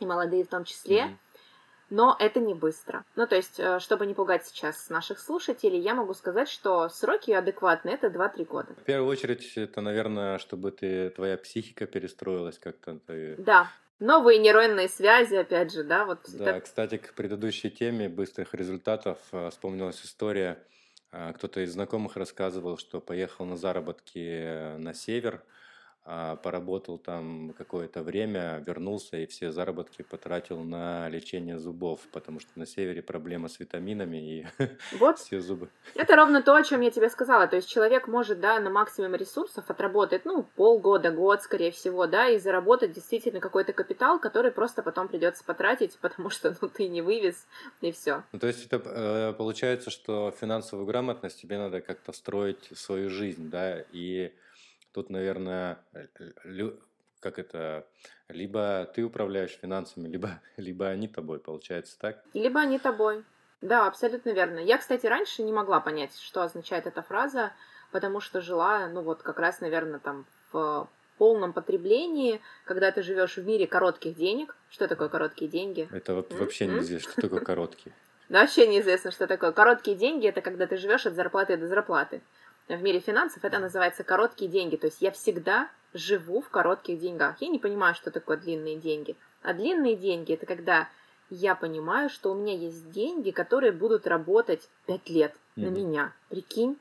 и 0.00 0.06
молодые 0.06 0.44
в 0.44 0.48
том 0.48 0.64
числе. 0.64 1.00
Mm-hmm. 1.00 1.16
Но 1.90 2.16
это 2.18 2.40
не 2.40 2.54
быстро. 2.54 3.04
Ну, 3.14 3.26
то 3.26 3.36
есть, 3.36 3.60
э, 3.60 3.78
чтобы 3.78 4.06
не 4.06 4.14
пугать 4.14 4.46
сейчас 4.46 4.88
наших 4.88 5.18
слушателей, 5.18 5.78
я 5.78 5.94
могу 5.94 6.14
сказать, 6.14 6.48
что 6.48 6.88
сроки 6.88 7.30
адекватные, 7.30 7.94
это 7.94 8.08
2-3 8.08 8.44
года. 8.46 8.74
В 8.74 8.84
первую 8.84 9.08
очередь, 9.10 9.56
это, 9.56 9.80
наверное, 9.80 10.38
чтобы 10.38 10.70
ты, 10.70 11.10
твоя 11.10 11.36
психика 11.36 11.86
перестроилась 11.86 12.58
как-то. 12.58 12.98
Ты... 13.06 13.36
Да, 13.36 13.70
новые 13.98 14.38
нейронные 14.38 14.88
связи, 14.88 15.34
опять 15.34 15.72
же, 15.72 15.84
да, 15.84 16.06
вот. 16.06 16.20
Да, 16.32 16.56
это... 16.56 16.60
кстати, 16.62 16.96
к 16.96 17.12
предыдущей 17.14 17.70
теме 17.70 18.08
быстрых 18.08 18.54
результатов 18.54 19.18
э, 19.32 19.50
вспомнилась 19.50 20.02
история. 20.04 20.58
Э, 21.12 21.32
кто-то 21.34 21.60
из 21.60 21.74
знакомых 21.74 22.16
рассказывал, 22.16 22.78
что 22.78 23.00
поехал 23.00 23.44
на 23.44 23.56
заработки 23.56 24.76
на 24.78 24.94
север, 24.94 25.42
поработал 26.04 26.98
там 26.98 27.54
какое-то 27.56 28.02
время, 28.02 28.62
вернулся 28.66 29.16
и 29.16 29.26
все 29.26 29.50
заработки 29.52 30.02
потратил 30.02 30.60
на 30.60 31.08
лечение 31.08 31.58
зубов, 31.58 32.00
потому 32.12 32.40
что 32.40 32.50
на 32.56 32.66
севере 32.66 33.00
проблема 33.00 33.48
с 33.48 33.58
витаминами 33.58 34.16
и 34.16 34.46
вот. 34.98 35.18
все 35.18 35.40
зубы. 35.40 35.70
Это 35.94 36.14
ровно 36.14 36.42
то, 36.42 36.54
о 36.54 36.62
чем 36.62 36.82
я 36.82 36.90
тебе 36.90 37.08
сказала. 37.08 37.46
То 37.46 37.56
есть 37.56 37.70
человек 37.70 38.06
может, 38.06 38.38
да, 38.38 38.60
на 38.60 38.68
максимум 38.68 39.14
ресурсов 39.14 39.70
отработать, 39.70 40.26
ну, 40.26 40.44
полгода, 40.56 41.10
год, 41.10 41.42
скорее 41.42 41.70
всего, 41.70 42.06
да, 42.06 42.28
и 42.28 42.38
заработать 42.38 42.92
действительно 42.92 43.40
какой-то 43.40 43.72
капитал, 43.72 44.20
который 44.20 44.50
просто 44.50 44.82
потом 44.82 45.08
придется 45.08 45.42
потратить, 45.42 45.98
потому 46.02 46.28
что, 46.28 46.54
ну, 46.60 46.68
ты 46.68 46.88
не 46.88 47.00
вывез, 47.00 47.46
и 47.80 47.92
все. 47.92 48.24
Ну, 48.32 48.38
то 48.38 48.46
есть 48.46 48.66
это 48.66 48.82
э, 48.84 49.32
получается, 49.32 49.88
что 49.88 50.34
финансовую 50.38 50.86
грамотность 50.86 51.40
тебе 51.40 51.56
надо 51.56 51.80
как-то 51.80 52.12
строить 52.12 52.70
свою 52.74 53.08
жизнь, 53.08 53.48
да, 53.48 53.84
и 53.92 54.32
Тут, 54.94 55.10
наверное, 55.10 55.84
как 57.18 57.40
это, 57.40 57.84
либо 58.28 58.88
ты 58.94 59.02
управляешь 59.02 59.58
финансами, 59.60 60.08
либо, 60.14 60.40
либо 60.56 60.86
они 60.86 61.08
тобой, 61.08 61.40
получается 61.40 61.98
так? 61.98 62.22
Либо 62.32 62.60
они 62.60 62.78
тобой. 62.78 63.24
Да, 63.60 63.88
абсолютно 63.88 64.30
верно. 64.30 64.60
Я, 64.60 64.78
кстати, 64.78 65.06
раньше 65.06 65.42
не 65.42 65.52
могла 65.52 65.80
понять, 65.80 66.16
что 66.16 66.42
означает 66.42 66.86
эта 66.86 67.02
фраза, 67.02 67.52
потому 67.90 68.20
что 68.20 68.40
жила, 68.40 68.86
ну 68.88 69.02
вот 69.02 69.22
как 69.22 69.40
раз, 69.40 69.60
наверное, 69.60 69.98
там 69.98 70.26
в 70.52 70.88
полном 71.18 71.52
потреблении, 71.52 72.40
когда 72.64 72.92
ты 72.92 73.02
живешь 73.02 73.36
в 73.36 73.44
мире 73.44 73.66
коротких 73.66 74.14
денег. 74.14 74.56
Что 74.70 74.86
такое 74.86 75.08
короткие 75.08 75.50
деньги? 75.50 75.88
Это 75.92 76.14
вот 76.14 76.32
вообще 76.34 76.66
неизвестно, 76.66 77.10
что 77.12 77.22
такое 77.22 77.40
короткие. 77.40 77.94
Да, 78.30 78.40
вообще 78.40 78.66
неизвестно, 78.66 79.10
что 79.10 79.26
такое. 79.26 79.52
Короткие 79.52 79.98
деньги 79.98 80.26
это 80.26 80.40
когда 80.40 80.66
ты 80.66 80.78
живешь 80.78 81.04
от 81.04 81.14
зарплаты 81.14 81.58
до 81.58 81.68
зарплаты 81.68 82.22
в 82.68 82.82
мире 82.82 83.00
финансов 83.00 83.44
это 83.44 83.58
называется 83.58 84.04
короткие 84.04 84.50
деньги. 84.50 84.76
То 84.76 84.86
есть 84.86 85.02
я 85.02 85.10
всегда 85.10 85.70
живу 85.92 86.40
в 86.40 86.48
коротких 86.48 86.98
деньгах. 86.98 87.40
Я 87.40 87.48
не 87.48 87.58
понимаю, 87.58 87.94
что 87.94 88.10
такое 88.10 88.36
длинные 88.36 88.76
деньги. 88.76 89.16
А 89.42 89.52
длинные 89.52 89.96
деньги 89.96 90.32
это 90.32 90.46
когда 90.46 90.88
я 91.30 91.54
понимаю, 91.54 92.08
что 92.08 92.32
у 92.32 92.34
меня 92.34 92.54
есть 92.54 92.90
деньги, 92.90 93.30
которые 93.30 93.72
будут 93.72 94.06
работать 94.06 94.68
5 94.86 95.08
лет 95.10 95.32
mm-hmm. 95.32 95.62
на 95.62 95.66
меня. 95.68 96.12
Прикинь? 96.28 96.78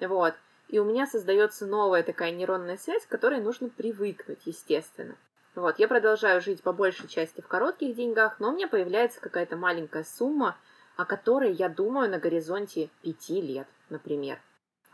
Вот. 0.00 0.34
И 0.68 0.78
у 0.78 0.84
меня 0.84 1.06
создается 1.06 1.66
новая 1.66 2.02
такая 2.02 2.32
нейронная 2.32 2.76
связь, 2.76 3.04
к 3.04 3.08
которой 3.08 3.40
нужно 3.40 3.68
привыкнуть, 3.68 4.40
естественно. 4.44 5.16
Вот, 5.54 5.78
я 5.78 5.88
продолжаю 5.88 6.42
жить 6.42 6.62
по 6.62 6.72
большей 6.72 7.08
части 7.08 7.40
в 7.40 7.46
коротких 7.46 7.94
деньгах, 7.96 8.40
но 8.40 8.50
у 8.50 8.52
меня 8.52 8.68
появляется 8.68 9.20
какая-то 9.20 9.56
маленькая 9.56 10.04
сумма, 10.04 10.56
о 10.96 11.06
которой 11.06 11.52
я 11.52 11.68
думаю 11.70 12.10
на 12.10 12.18
горизонте 12.18 12.90
пяти 13.00 13.40
лет, 13.40 13.66
например 13.88 14.38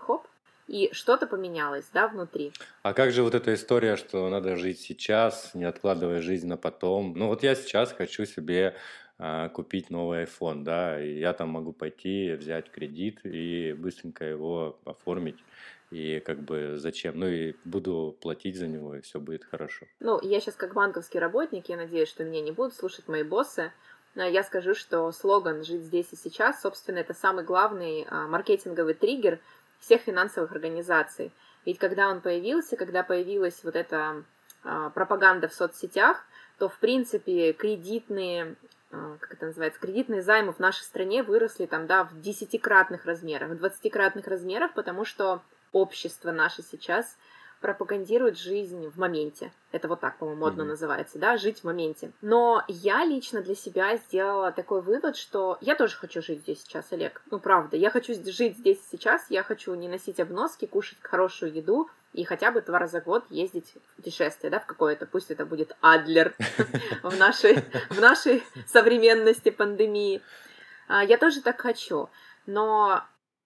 хоп, 0.02 0.26
и 0.68 0.90
что-то 0.92 1.26
поменялось, 1.26 1.88
да, 1.92 2.08
внутри. 2.08 2.52
А 2.82 2.94
как 2.94 3.12
же 3.12 3.22
вот 3.22 3.34
эта 3.34 3.54
история, 3.54 3.96
что 3.96 4.28
надо 4.28 4.56
жить 4.56 4.80
сейчас, 4.80 5.54
не 5.54 5.64
откладывая 5.64 6.22
жизнь 6.22 6.46
на 6.46 6.56
потом? 6.56 7.14
Ну 7.16 7.28
вот 7.28 7.42
я 7.42 7.54
сейчас 7.54 7.92
хочу 7.92 8.24
себе 8.24 8.76
а, 9.18 9.48
купить 9.48 9.90
новый 9.90 10.24
iPhone, 10.24 10.62
да, 10.62 11.02
и 11.02 11.18
я 11.18 11.32
там 11.32 11.50
могу 11.50 11.72
пойти, 11.72 12.32
взять 12.32 12.70
кредит 12.70 13.20
и 13.24 13.74
быстренько 13.76 14.24
его 14.24 14.78
оформить. 14.84 15.38
И 15.90 16.20
как 16.20 16.40
бы 16.40 16.76
зачем? 16.78 17.18
Ну 17.18 17.26
и 17.26 17.54
буду 17.64 18.16
платить 18.20 18.56
за 18.56 18.66
него, 18.66 18.94
и 18.94 19.02
все 19.02 19.20
будет 19.20 19.44
хорошо. 19.44 19.84
Ну, 20.00 20.18
я 20.22 20.40
сейчас 20.40 20.54
как 20.54 20.72
банковский 20.72 21.18
работник, 21.18 21.68
я 21.68 21.76
надеюсь, 21.76 22.08
что 22.08 22.24
меня 22.24 22.40
не 22.40 22.50
будут 22.50 22.74
слушать 22.74 23.08
мои 23.08 23.22
боссы. 23.24 23.72
Но 24.14 24.24
я 24.24 24.42
скажу, 24.42 24.74
что 24.74 25.10
слоган 25.10 25.64
«Жить 25.64 25.84
здесь 25.84 26.08
и 26.12 26.16
сейчас», 26.16 26.60
собственно, 26.60 26.98
это 26.98 27.14
самый 27.14 27.44
главный 27.44 28.06
а, 28.08 28.26
маркетинговый 28.26 28.94
триггер– 28.94 29.40
всех 29.82 30.02
финансовых 30.02 30.52
организаций. 30.52 31.32
Ведь 31.66 31.78
когда 31.78 32.08
он 32.08 32.20
появился, 32.20 32.76
когда 32.76 33.02
появилась 33.02 33.62
вот 33.64 33.76
эта 33.76 34.24
а, 34.64 34.90
пропаганда 34.90 35.48
в 35.48 35.54
соцсетях, 35.54 36.24
то, 36.58 36.68
в 36.68 36.78
принципе, 36.78 37.52
кредитные, 37.52 38.54
а, 38.90 39.16
как 39.18 39.34
это 39.34 39.46
называется, 39.46 39.80
кредитные 39.80 40.22
займы 40.22 40.52
в 40.52 40.60
нашей 40.60 40.82
стране 40.82 41.22
выросли 41.22 41.66
там, 41.66 41.86
да, 41.86 42.04
в 42.04 42.20
десятикратных 42.20 43.04
размерах, 43.04 43.50
в 43.50 43.56
двадцатикратных 43.56 44.26
размерах, 44.28 44.72
потому 44.74 45.04
что 45.04 45.42
общество 45.72 46.30
наше 46.30 46.62
сейчас 46.62 47.16
пропагандирует 47.62 48.38
жизнь 48.38 48.88
в 48.88 48.98
моменте. 48.98 49.52
Это 49.70 49.88
вот 49.88 50.00
так, 50.00 50.18
по-моему, 50.18 50.40
модно 50.40 50.62
mm-hmm. 50.62 50.66
называется, 50.66 51.18
да, 51.18 51.38
жить 51.38 51.60
в 51.60 51.64
моменте. 51.64 52.12
Но 52.20 52.62
я 52.68 53.04
лично 53.04 53.40
для 53.40 53.54
себя 53.54 53.96
сделала 53.96 54.52
такой 54.52 54.82
вывод, 54.82 55.16
что 55.16 55.56
я 55.62 55.74
тоже 55.74 55.96
хочу 55.96 56.20
жить 56.20 56.40
здесь 56.40 56.62
сейчас, 56.62 56.92
Олег. 56.92 57.22
Ну, 57.30 57.38
правда, 57.38 57.78
я 57.78 57.88
хочу 57.90 58.12
жить 58.12 58.58
здесь 58.58 58.80
сейчас, 58.90 59.24
я 59.30 59.42
хочу 59.42 59.74
не 59.74 59.88
носить 59.88 60.20
обноски, 60.20 60.66
кушать 60.66 60.98
хорошую 61.00 61.54
еду, 61.54 61.88
и 62.12 62.24
хотя 62.24 62.50
бы 62.50 62.60
два 62.60 62.78
раза 62.78 63.00
в 63.00 63.04
год 63.04 63.24
ездить 63.30 63.72
в 63.92 63.96
путешествие, 63.96 64.50
да, 64.50 64.60
в 64.60 64.66
какое-то, 64.66 65.06
пусть 65.06 65.30
это 65.30 65.46
будет 65.46 65.74
Адлер 65.80 66.34
в 67.02 67.16
нашей, 67.16 67.64
в 67.88 68.00
нашей 68.00 68.42
современности 68.66 69.50
пандемии. 69.50 70.20
А, 70.88 71.02
я 71.02 71.16
тоже 71.16 71.40
так 71.40 71.60
хочу, 71.60 72.10
но 72.44 73.02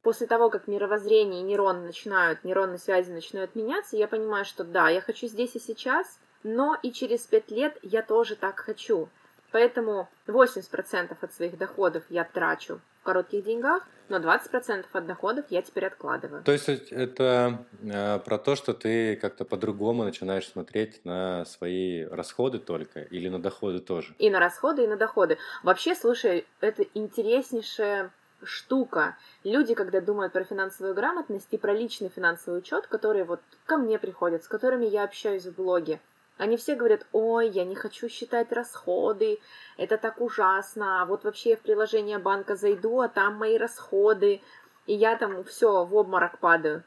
после 0.06 0.28
того, 0.28 0.50
как 0.50 0.68
мировоззрение 0.68 1.40
и 1.40 1.42
нейроны 1.42 1.80
начинают, 1.80 2.44
нейронные 2.44 2.78
связи 2.78 3.10
начинают 3.10 3.56
меняться, 3.56 3.96
я 3.96 4.06
понимаю, 4.06 4.44
что 4.44 4.62
да, 4.62 4.88
я 4.88 5.00
хочу 5.00 5.26
здесь 5.26 5.56
и 5.56 5.58
сейчас, 5.58 6.20
но 6.44 6.76
и 6.80 6.92
через 6.92 7.22
пять 7.22 7.50
лет 7.50 7.76
я 7.82 8.02
тоже 8.02 8.36
так 8.36 8.60
хочу. 8.60 9.08
Поэтому 9.50 10.08
80% 10.28 11.16
от 11.20 11.32
своих 11.34 11.58
доходов 11.58 12.04
я 12.08 12.22
трачу 12.22 12.78
в 13.00 13.02
коротких 13.02 13.42
деньгах, 13.42 13.82
но 14.08 14.18
20% 14.18 14.84
от 14.92 15.06
доходов 15.06 15.46
я 15.50 15.60
теперь 15.60 15.86
откладываю. 15.86 16.44
То 16.44 16.52
есть 16.52 16.68
это 16.68 17.66
э, 17.82 18.20
про 18.20 18.38
то, 18.38 18.54
что 18.54 18.74
ты 18.74 19.16
как-то 19.16 19.44
по-другому 19.44 20.04
начинаешь 20.04 20.46
смотреть 20.46 21.04
на 21.04 21.44
свои 21.46 22.04
расходы 22.04 22.60
только 22.60 23.00
или 23.00 23.28
на 23.28 23.42
доходы 23.42 23.80
тоже? 23.80 24.14
И 24.20 24.30
на 24.30 24.38
расходы, 24.38 24.84
и 24.84 24.86
на 24.86 24.96
доходы. 24.96 25.38
Вообще, 25.64 25.96
слушай, 25.96 26.46
это 26.60 26.84
интереснейшее 26.94 28.12
штука. 28.42 29.16
Люди, 29.44 29.74
когда 29.74 30.00
думают 30.00 30.32
про 30.32 30.44
финансовую 30.44 30.94
грамотность 30.94 31.48
и 31.50 31.58
про 31.58 31.72
личный 31.72 32.08
финансовый 32.08 32.58
учет, 32.58 32.86
которые 32.86 33.24
вот 33.24 33.40
ко 33.64 33.76
мне 33.76 33.98
приходят, 33.98 34.44
с 34.44 34.48
которыми 34.48 34.86
я 34.86 35.04
общаюсь 35.04 35.46
в 35.46 35.54
блоге, 35.54 36.00
они 36.38 36.56
все 36.56 36.74
говорят, 36.74 37.06
ой, 37.12 37.48
я 37.48 37.64
не 37.64 37.74
хочу 37.74 38.08
считать 38.08 38.52
расходы, 38.52 39.38
это 39.78 39.96
так 39.96 40.20
ужасно, 40.20 41.02
а 41.02 41.06
вот 41.06 41.24
вообще 41.24 41.50
я 41.50 41.56
в 41.56 41.60
приложение 41.60 42.18
банка 42.18 42.56
зайду, 42.56 43.00
а 43.00 43.08
там 43.08 43.36
мои 43.36 43.56
расходы, 43.56 44.42
и 44.86 44.94
я 44.94 45.16
там 45.16 45.44
все 45.44 45.84
в 45.84 45.94
обморок 45.94 46.38
падаю. 46.38 46.84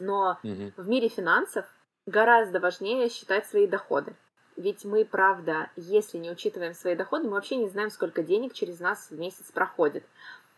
Но 0.00 0.38
угу. 0.42 0.72
в 0.76 0.88
мире 0.88 1.08
финансов 1.08 1.66
гораздо 2.06 2.58
важнее 2.58 3.08
считать 3.08 3.46
свои 3.46 3.66
доходы. 3.66 4.16
Ведь 4.56 4.84
мы, 4.84 5.04
правда, 5.04 5.70
если 5.74 6.18
не 6.18 6.30
учитываем 6.30 6.74
свои 6.74 6.94
доходы, 6.94 7.24
мы 7.24 7.32
вообще 7.32 7.56
не 7.56 7.68
знаем, 7.68 7.90
сколько 7.90 8.22
денег 8.22 8.52
через 8.52 8.78
нас 8.78 9.08
в 9.10 9.18
месяц 9.18 9.50
проходит. 9.50 10.04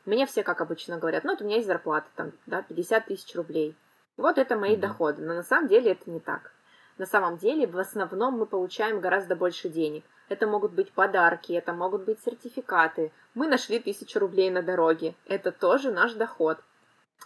Мне 0.06 0.24
все, 0.24 0.42
как 0.44 0.60
обычно, 0.60 0.98
говорят, 0.98 1.24
ну, 1.24 1.32
вот 1.32 1.42
у 1.42 1.44
меня 1.44 1.56
есть 1.56 1.66
зарплата, 1.66 2.06
там, 2.14 2.32
да, 2.46 2.62
50 2.62 3.06
тысяч 3.06 3.34
рублей. 3.34 3.76
Вот 4.16 4.38
это 4.38 4.56
мои 4.56 4.76
доходы. 4.76 5.22
Но 5.22 5.34
на 5.34 5.42
самом 5.42 5.68
деле 5.68 5.92
это 5.92 6.10
не 6.10 6.20
так. 6.20 6.52
На 6.96 7.06
самом 7.06 7.36
деле, 7.36 7.66
в 7.66 7.76
основном 7.78 8.38
мы 8.38 8.46
получаем 8.46 9.00
гораздо 9.00 9.36
больше 9.36 9.68
денег. 9.68 10.04
Это 10.28 10.46
могут 10.46 10.72
быть 10.72 10.92
подарки, 10.92 11.52
это 11.52 11.72
могут 11.72 12.04
быть 12.04 12.20
сертификаты. 12.24 13.12
Мы 13.34 13.48
нашли 13.48 13.78
тысячу 13.78 14.18
рублей 14.18 14.50
на 14.50 14.62
дороге. 14.62 15.14
Это 15.26 15.52
тоже 15.52 15.90
наш 15.90 16.14
доход. 16.14 16.58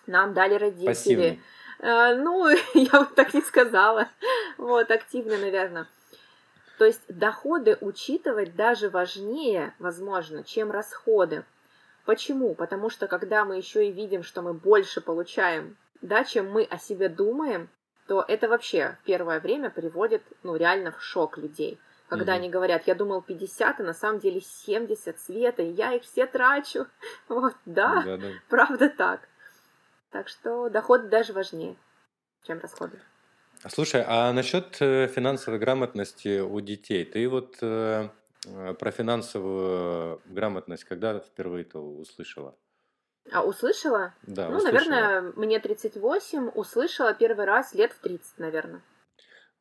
Нам 0.07 0.35
дали 0.35 0.55
родители. 0.55 0.87
Пассивный. 0.87 1.43
Э, 1.81 2.15
ну, 2.17 2.49
я 2.75 3.01
бы 3.01 3.15
так 3.15 3.33
не 3.35 3.43
сказала. 3.43 4.09
Вот, 4.59 4.91
активно, 4.91 5.39
наверное. 5.39 5.87
То 6.79 6.87
есть 6.87 7.03
доходы 7.09 7.77
учитывать 7.81 8.57
даже 8.57 8.89
важнее, 8.89 9.75
возможно, 9.79 10.43
чем 10.43 10.71
расходы. 10.71 11.45
Почему? 12.04 12.54
Потому 12.54 12.90
что 12.90 13.07
когда 13.07 13.45
мы 13.45 13.57
еще 13.57 13.87
и 13.87 13.92
видим, 13.92 14.23
что 14.23 14.42
мы 14.42 14.54
больше 14.54 15.00
получаем, 15.00 15.76
да, 16.00 16.25
чем 16.25 16.50
мы 16.50 16.64
о 16.64 16.78
себе 16.78 17.09
думаем, 17.09 17.69
то 18.07 18.25
это 18.26 18.49
вообще 18.49 18.99
первое 19.04 19.40
время 19.40 19.71
приводит, 19.71 20.23
ну, 20.42 20.57
реально 20.57 20.92
в 20.92 21.02
шок 21.02 21.38
людей. 21.38 21.78
Когда 22.09 22.33
mm-hmm. 22.33 22.37
они 22.37 22.50
говорят, 22.50 22.87
я 22.88 22.97
думал 22.97 23.23
50, 23.23 23.80
а 23.80 23.83
на 23.85 23.95
самом 23.95 24.19
деле 24.19 24.40
70 24.40 25.21
света, 25.21 25.62
и 25.62 25.71
я 25.71 25.92
их 25.92 26.02
все 26.02 26.26
трачу. 26.26 26.87
Вот, 27.28 27.54
да, 27.66 28.02
да, 28.04 28.16
да. 28.16 28.28
правда 28.49 28.88
так. 28.88 29.21
Так 30.11 30.28
что 30.28 30.69
доходы 30.69 31.09
даже 31.09 31.33
важнее, 31.33 31.76
чем 32.45 32.59
расходы. 32.59 32.99
Слушай, 33.69 34.04
а 34.07 34.33
насчет 34.33 34.78
э, 34.80 35.07
финансовой 35.07 35.61
грамотности 35.61 36.40
у 36.40 36.61
детей, 36.61 37.04
ты 37.04 37.28
вот 37.28 37.59
Э, 37.61 38.09
про 38.79 38.91
финансовую 38.91 40.21
грамотность 40.27 40.85
когда 40.85 41.19
впервые-то 41.21 41.79
услышала? 41.79 42.57
А 43.33 43.45
услышала? 43.45 44.15
Да, 44.23 44.49
Ну, 44.49 44.57
услышала. 44.57 44.91
наверное, 44.91 45.33
мне 45.37 45.61
38, 45.61 46.50
услышала 46.55 47.15
первый 47.15 47.45
раз 47.45 47.75
лет 47.75 47.93
в 47.93 48.00
30, 48.00 48.39
наверное. 48.39 48.83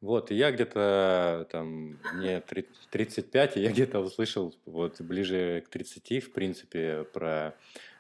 Вот, 0.02 0.32
и 0.32 0.36
я 0.36 0.52
где-то 0.52 1.46
там, 1.52 2.00
мне 2.14 2.42
35, 2.90 3.58
и 3.58 3.62
я 3.62 3.70
где-то 3.72 4.00
услышал 4.00 4.56
вот 4.66 5.02
ближе 5.02 5.62
к 5.66 5.70
30, 5.70 6.24
в 6.24 6.32
принципе, 6.32 7.04
про 7.14 7.54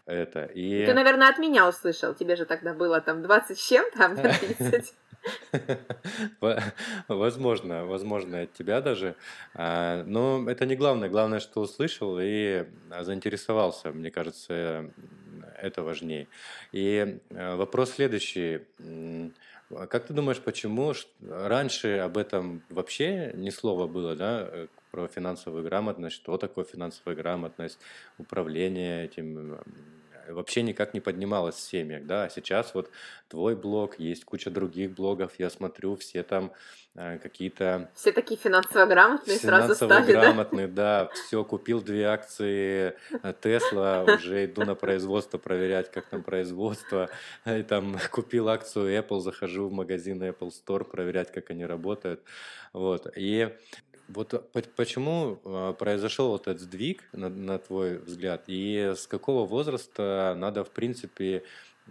это. 0.09 0.45
И... 0.45 0.85
Ты, 0.85 0.93
наверное, 0.93 1.29
от 1.29 1.37
меня 1.37 1.67
услышал. 1.67 2.13
Тебе 2.13 2.35
же 2.35 2.45
тогда 2.45 2.73
было 2.73 3.01
там 3.01 3.21
20 3.21 3.57
с 3.57 3.67
чем-то, 3.67 4.05
а 4.05 4.09
мне 4.09 4.21
30. 4.39 4.93
Возможно, 7.07 7.85
возможно, 7.85 8.41
от 8.41 8.53
тебя 8.53 8.81
даже. 8.81 9.15
А, 9.53 10.03
но 10.05 10.49
это 10.49 10.65
не 10.65 10.75
главное. 10.75 11.09
Главное, 11.09 11.39
что 11.39 11.61
услышал 11.61 12.17
и 12.21 12.65
заинтересовался. 13.01 13.91
Мне 13.91 14.11
кажется, 14.11 14.91
это 15.61 15.83
важнее. 15.83 16.27
И 16.71 17.19
э, 17.29 17.55
вопрос 17.55 17.91
следующий. 17.91 18.61
Как 19.89 20.05
ты 20.05 20.13
думаешь, 20.13 20.39
почему 20.39 20.93
раньше 21.21 21.97
об 21.97 22.17
этом 22.17 22.63
вообще 22.69 23.31
ни 23.35 23.49
слова 23.49 23.87
было, 23.87 24.15
да, 24.15 24.47
э, 24.49 24.67
про 24.91 25.07
финансовую 25.07 25.63
грамотность, 25.63 26.15
что 26.15 26.37
такое 26.37 26.65
финансовая 26.65 27.15
грамотность, 27.15 27.79
управление 28.17 29.05
этим, 29.05 29.59
вообще 30.33 30.61
никак 30.61 30.93
не 30.93 30.99
поднималась 30.99 31.55
в 31.55 31.61
семьях, 31.61 32.05
да, 32.05 32.25
а 32.25 32.29
сейчас 32.29 32.73
вот 32.73 32.89
твой 33.27 33.55
блог, 33.55 33.99
есть 33.99 34.25
куча 34.25 34.49
других 34.49 34.91
блогов, 34.91 35.33
я 35.37 35.49
смотрю, 35.49 35.95
все 35.95 36.23
там 36.23 36.51
э, 36.95 37.17
какие-то... 37.19 37.89
Все 37.95 38.11
такие 38.11 38.39
финансово 38.39 38.85
грамотные 38.85 39.37
финансово 39.37 39.73
сразу 39.73 39.85
стали, 39.85 40.11
грамотные, 40.11 40.67
да? 40.67 41.05
да, 41.05 41.11
все, 41.13 41.43
купил 41.43 41.81
две 41.81 42.05
акции 42.05 42.95
Тесла, 43.41 44.03
уже 44.03 44.45
иду 44.45 44.65
на 44.65 44.75
производство 44.75 45.37
проверять, 45.37 45.91
как 45.91 46.07
там 46.07 46.23
производство, 46.23 47.09
и 47.45 47.63
там 47.63 47.97
купил 48.11 48.49
акцию 48.49 48.97
Apple, 48.97 49.19
захожу 49.19 49.67
в 49.67 49.73
магазин 49.73 50.21
Apple 50.21 50.51
Store 50.51 50.83
проверять, 50.83 51.31
как 51.31 51.49
они 51.49 51.65
работают, 51.65 52.21
вот, 52.73 53.07
и 53.15 53.55
вот 54.09 54.33
э, 54.33 54.61
почему 54.75 55.39
а, 55.45 55.73
произошел 55.73 56.29
вот 56.29 56.47
этот 56.47 56.61
сдвиг, 56.61 57.03
на, 57.13 57.29
на 57.29 57.59
твой 57.59 57.97
взгляд, 57.99 58.43
и 58.47 58.93
с 58.95 59.07
какого 59.07 59.45
возраста 59.45 60.35
надо, 60.37 60.63
в 60.63 60.71
принципе, 60.71 61.43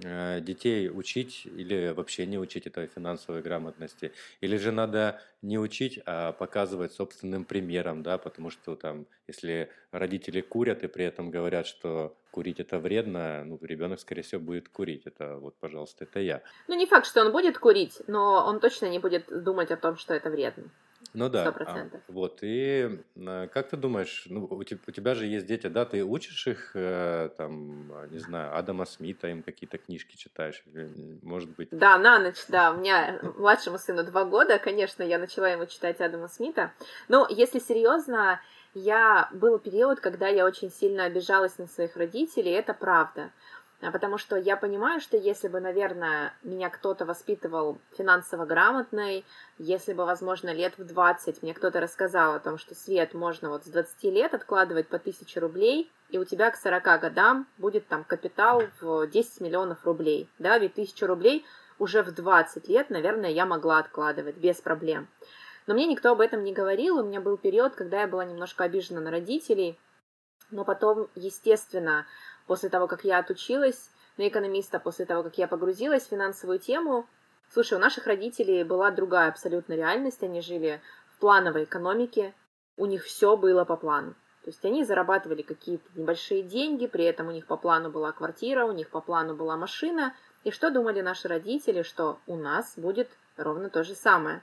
э, 0.02 0.40
детей 0.40 0.90
учить 0.90 1.46
или 1.46 1.92
вообще 1.92 2.26
не 2.26 2.38
учить 2.38 2.66
этой 2.66 2.88
финансовой 2.88 3.40
грамотности? 3.40 4.12
Или 4.40 4.56
же 4.56 4.72
надо 4.72 5.20
не 5.42 5.58
учить, 5.58 6.00
а 6.06 6.32
показывать 6.32 6.92
собственным 6.92 7.44
примером, 7.44 8.02
да, 8.02 8.18
потому 8.18 8.50
что 8.50 8.74
там, 8.74 9.06
если 9.28 9.70
родители 9.92 10.40
курят 10.40 10.82
и 10.82 10.88
при 10.88 11.04
этом 11.04 11.30
говорят, 11.30 11.66
что 11.66 12.16
курить 12.32 12.58
это 12.58 12.80
вредно, 12.80 13.44
ну, 13.44 13.58
ребенок, 13.62 14.00
скорее 14.00 14.22
всего, 14.22 14.40
будет 14.40 14.68
курить. 14.68 15.02
Это 15.06 15.36
вот, 15.36 15.54
пожалуйста, 15.60 16.04
это 16.04 16.20
я. 16.20 16.42
Ну, 16.66 16.74
не 16.74 16.86
факт, 16.86 17.06
что 17.06 17.20
он 17.20 17.32
будет 17.32 17.58
курить, 17.58 18.02
но 18.08 18.44
он 18.44 18.58
точно 18.58 18.86
не 18.86 18.98
будет 18.98 19.26
думать 19.44 19.70
о 19.70 19.76
том, 19.76 19.96
что 19.96 20.14
это 20.14 20.30
вредно. 20.30 20.64
Ну 21.14 21.28
да. 21.28 21.54
А, 21.66 21.88
вот. 22.08 22.38
И 22.42 23.00
а, 23.16 23.48
как 23.48 23.68
ты 23.70 23.76
думаешь, 23.76 24.26
ну, 24.28 24.46
у, 24.50 24.62
тебя, 24.64 24.80
у 24.86 24.90
тебя 24.90 25.14
же 25.14 25.26
есть 25.26 25.46
дети, 25.46 25.66
да, 25.66 25.84
ты 25.84 26.04
учишь 26.04 26.46
их, 26.46 26.72
э, 26.74 27.30
там, 27.36 27.90
а, 27.92 28.06
не 28.08 28.18
знаю, 28.18 28.56
Адама 28.56 28.84
Смита, 28.84 29.28
им 29.28 29.42
какие-то 29.42 29.78
книжки 29.78 30.16
читаешь, 30.16 30.62
может 31.22 31.50
быть... 31.56 31.68
Да, 31.70 31.98
на 31.98 32.18
ночь, 32.18 32.44
да. 32.48 32.72
У 32.72 32.78
меня 32.78 33.20
младшему 33.36 33.78
сыну 33.78 34.04
два 34.04 34.24
года, 34.24 34.58
конечно, 34.58 35.02
я 35.02 35.18
начала 35.18 35.48
ему 35.48 35.66
читать 35.66 36.00
Адама 36.00 36.28
Смита. 36.28 36.72
Но, 37.08 37.26
если 37.30 37.58
серьезно, 37.58 38.40
я... 38.74 39.28
Был 39.32 39.58
период, 39.58 40.00
когда 40.00 40.28
я 40.28 40.44
очень 40.44 40.70
сильно 40.70 41.04
обижалась 41.04 41.58
на 41.58 41.66
своих 41.66 41.96
родителей, 41.96 42.52
это 42.52 42.74
правда. 42.74 43.30
А 43.80 43.92
потому 43.92 44.18
что 44.18 44.36
я 44.36 44.56
понимаю, 44.56 45.00
что 45.00 45.16
если 45.16 45.46
бы, 45.46 45.60
наверное, 45.60 46.34
меня 46.42 46.68
кто-то 46.68 47.04
воспитывал 47.04 47.78
финансово 47.96 48.44
грамотной, 48.44 49.24
если 49.58 49.92
бы, 49.92 50.04
возможно, 50.04 50.52
лет 50.52 50.76
в 50.78 50.84
20 50.84 51.42
мне 51.42 51.54
кто-то 51.54 51.80
рассказал 51.80 52.34
о 52.34 52.40
том, 52.40 52.58
что 52.58 52.74
свет 52.74 53.14
можно 53.14 53.50
вот 53.50 53.64
с 53.64 53.68
20 53.68 54.02
лет 54.04 54.34
откладывать 54.34 54.88
по 54.88 54.96
1000 54.96 55.38
рублей, 55.38 55.92
и 56.08 56.18
у 56.18 56.24
тебя 56.24 56.50
к 56.50 56.56
40 56.56 57.00
годам 57.00 57.46
будет 57.56 57.86
там 57.86 58.02
капитал 58.02 58.64
в 58.80 59.06
10 59.06 59.40
миллионов 59.42 59.84
рублей, 59.84 60.28
да, 60.40 60.58
ведь 60.58 60.72
1000 60.72 61.06
рублей 61.06 61.46
уже 61.78 62.02
в 62.02 62.10
20 62.10 62.66
лет, 62.68 62.90
наверное, 62.90 63.30
я 63.30 63.46
могла 63.46 63.78
откладывать 63.78 64.38
без 64.38 64.56
проблем. 64.60 65.06
Но 65.68 65.74
мне 65.74 65.86
никто 65.86 66.10
об 66.10 66.20
этом 66.20 66.42
не 66.42 66.52
говорил, 66.52 66.98
у 66.98 67.04
меня 67.04 67.20
был 67.20 67.36
период, 67.36 67.76
когда 67.76 68.00
я 68.00 68.08
была 68.08 68.24
немножко 68.24 68.64
обижена 68.64 69.00
на 69.00 69.12
родителей, 69.12 69.78
но 70.50 70.64
потом, 70.64 71.08
естественно, 71.14 72.06
после 72.48 72.68
того, 72.68 72.88
как 72.88 73.04
я 73.04 73.18
отучилась 73.18 73.90
на 74.16 74.26
экономиста, 74.26 74.80
после 74.80 75.06
того, 75.06 75.22
как 75.22 75.38
я 75.38 75.46
погрузилась 75.46 76.02
в 76.02 76.08
финансовую 76.08 76.58
тему, 76.58 77.06
Слушай, 77.50 77.78
у 77.78 77.80
наших 77.80 78.06
родителей 78.06 78.62
была 78.62 78.90
другая 78.90 79.30
абсолютно 79.30 79.72
реальность. 79.72 80.22
Они 80.22 80.42
жили 80.42 80.82
в 81.14 81.18
плановой 81.18 81.64
экономике, 81.64 82.34
у 82.76 82.84
них 82.84 83.04
все 83.04 83.36
было 83.36 83.64
по 83.64 83.76
плану. 83.76 84.14
То 84.42 84.50
есть 84.50 84.64
они 84.64 84.84
зарабатывали 84.84 85.42
какие-то 85.42 85.88
небольшие 85.94 86.42
деньги, 86.42 86.86
при 86.86 87.04
этом 87.04 87.28
у 87.28 87.32
них 87.32 87.46
по 87.46 87.56
плану 87.56 87.90
была 87.90 88.12
квартира, 88.12 88.66
у 88.66 88.72
них 88.72 88.90
по 88.90 89.00
плану 89.00 89.34
была 89.34 89.56
машина. 89.56 90.14
И 90.44 90.50
что 90.50 90.70
думали 90.70 91.00
наши 91.00 91.26
родители, 91.26 91.82
что 91.82 92.18
у 92.26 92.36
нас 92.36 92.74
будет 92.76 93.08
ровно 93.36 93.70
то 93.70 93.82
же 93.82 93.94
самое. 93.94 94.42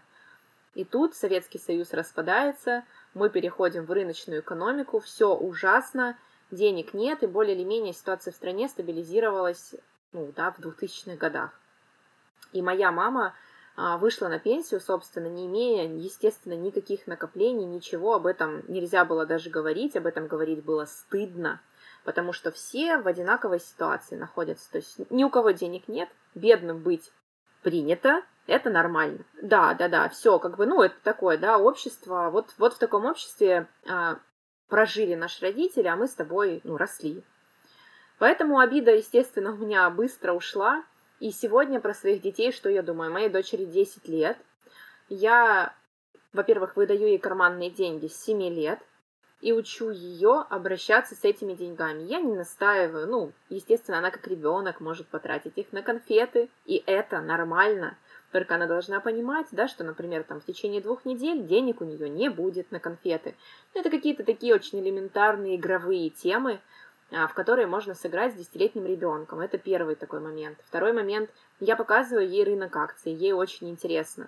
И 0.73 0.83
тут 0.83 1.15
Советский 1.15 1.59
Союз 1.59 1.93
распадается, 1.93 2.83
мы 3.13 3.29
переходим 3.29 3.85
в 3.85 3.91
рыночную 3.91 4.41
экономику, 4.41 4.99
все 4.99 5.33
ужасно, 5.33 6.17
денег 6.51 6.93
нет, 6.93 7.23
и 7.23 7.27
более 7.27 7.55
или 7.55 7.63
менее 7.63 7.93
ситуация 7.93 8.31
в 8.31 8.35
стране 8.35 8.67
стабилизировалась 8.67 9.75
ну, 10.11 10.31
да, 10.35 10.51
в 10.51 10.59
2000-х 10.59 11.17
годах. 11.17 11.51
И 12.53 12.61
моя 12.61 12.91
мама 12.91 13.35
а, 13.75 13.97
вышла 13.97 14.29
на 14.29 14.39
пенсию, 14.39 14.79
собственно, 14.79 15.27
не 15.27 15.47
имея, 15.47 15.87
естественно, 15.87 16.53
никаких 16.53 17.07
накоплений, 17.07 17.65
ничего, 17.65 18.15
об 18.15 18.25
этом 18.25 18.63
нельзя 18.69 19.03
было 19.03 19.25
даже 19.25 19.49
говорить, 19.49 19.97
об 19.97 20.07
этом 20.07 20.27
говорить 20.27 20.63
было 20.63 20.85
стыдно, 20.85 21.61
потому 22.05 22.31
что 22.31 22.51
все 22.51 22.97
в 22.97 23.07
одинаковой 23.07 23.59
ситуации 23.59 24.15
находятся. 24.15 24.71
То 24.71 24.77
есть 24.77 25.11
ни 25.11 25.23
у 25.25 25.29
кого 25.29 25.51
денег 25.51 25.89
нет, 25.89 26.09
бедным 26.33 26.81
быть 26.81 27.11
принято, 27.61 28.21
это 28.47 28.69
нормально. 28.69 29.25
Да, 29.41 29.73
да, 29.73 29.89
да, 29.89 30.07
все, 30.07 30.39
как 30.39 30.55
бы, 30.55 30.65
ну, 30.65 30.81
это 30.81 30.95
такое, 31.03 31.37
да, 31.37 31.57
общество, 31.57 32.29
вот, 32.31 32.53
вот 32.57 32.75
в 32.75 32.79
таком 32.79 33.05
обществе 33.05 33.67
а, 33.89 34.19
прожили 34.67 35.15
наши 35.15 35.41
родители, 35.41 35.87
а 35.87 35.95
мы 35.95 36.07
с 36.07 36.13
тобой, 36.13 36.61
ну, 36.63 36.77
росли. 36.77 37.23
Поэтому 38.17 38.59
обида, 38.59 38.95
естественно, 38.95 39.51
у 39.53 39.57
меня 39.57 39.89
быстро 39.89 40.33
ушла, 40.33 40.83
и 41.19 41.31
сегодня 41.31 41.79
про 41.79 41.93
своих 41.93 42.21
детей, 42.21 42.51
что 42.51 42.69
я 42.69 42.81
думаю? 42.81 43.11
Моей 43.11 43.29
дочери 43.29 43.65
10 43.65 44.07
лет. 44.07 44.37
Я, 45.09 45.73
во-первых, 46.33 46.75
выдаю 46.75 47.07
ей 47.07 47.17
карманные 47.17 47.69
деньги 47.69 48.07
с 48.07 48.21
7 48.23 48.41
лет 48.49 48.79
и 49.41 49.53
учу 49.53 49.91
ее 49.91 50.45
обращаться 50.49 51.15
с 51.15 51.23
этими 51.23 51.53
деньгами. 51.53 52.03
Я 52.03 52.19
не 52.19 52.33
настаиваю, 52.33 53.07
ну, 53.07 53.31
естественно, 53.49 53.99
она 53.99 54.11
как 54.11 54.27
ребенок 54.27 54.79
может 54.79 55.07
потратить 55.07 55.57
их 55.57 55.71
на 55.71 55.83
конфеты, 55.83 56.49
и 56.65 56.81
это 56.85 57.21
нормально. 57.21 57.97
Только 58.35 58.55
она 58.55 58.67
должна 58.67 58.99
понимать, 58.99 59.47
да, 59.51 59.69
что, 59.69 59.85
например, 59.85 60.23
там 60.23 60.41
в 60.41 60.45
течение 60.45 60.81
двух 60.81 61.05
недель 61.05 61.45
денег 61.45 61.79
у 61.79 61.85
нее 61.85 62.09
не 62.09 62.27
будет 62.27 62.69
на 62.69 62.81
конфеты. 62.81 63.33
Ну, 63.73 63.79
это 63.79 63.89
какие-то 63.89 64.25
такие 64.25 64.53
очень 64.53 64.81
элементарные 64.81 65.55
игровые 65.55 66.09
темы, 66.09 66.59
а, 67.13 67.27
в 67.27 67.33
которые 67.33 67.65
можно 67.65 67.95
сыграть 67.95 68.33
с 68.33 68.35
десятилетним 68.35 68.85
ребенком. 68.87 69.39
Это 69.39 69.57
первый 69.57 69.95
такой 69.95 70.19
момент. 70.19 70.57
Второй 70.65 70.91
момент. 70.91 71.29
Я 71.61 71.77
показываю 71.77 72.27
ей 72.27 72.43
рынок 72.43 72.75
акций, 72.75 73.13
ей 73.13 73.31
очень 73.31 73.69
интересно. 73.69 74.27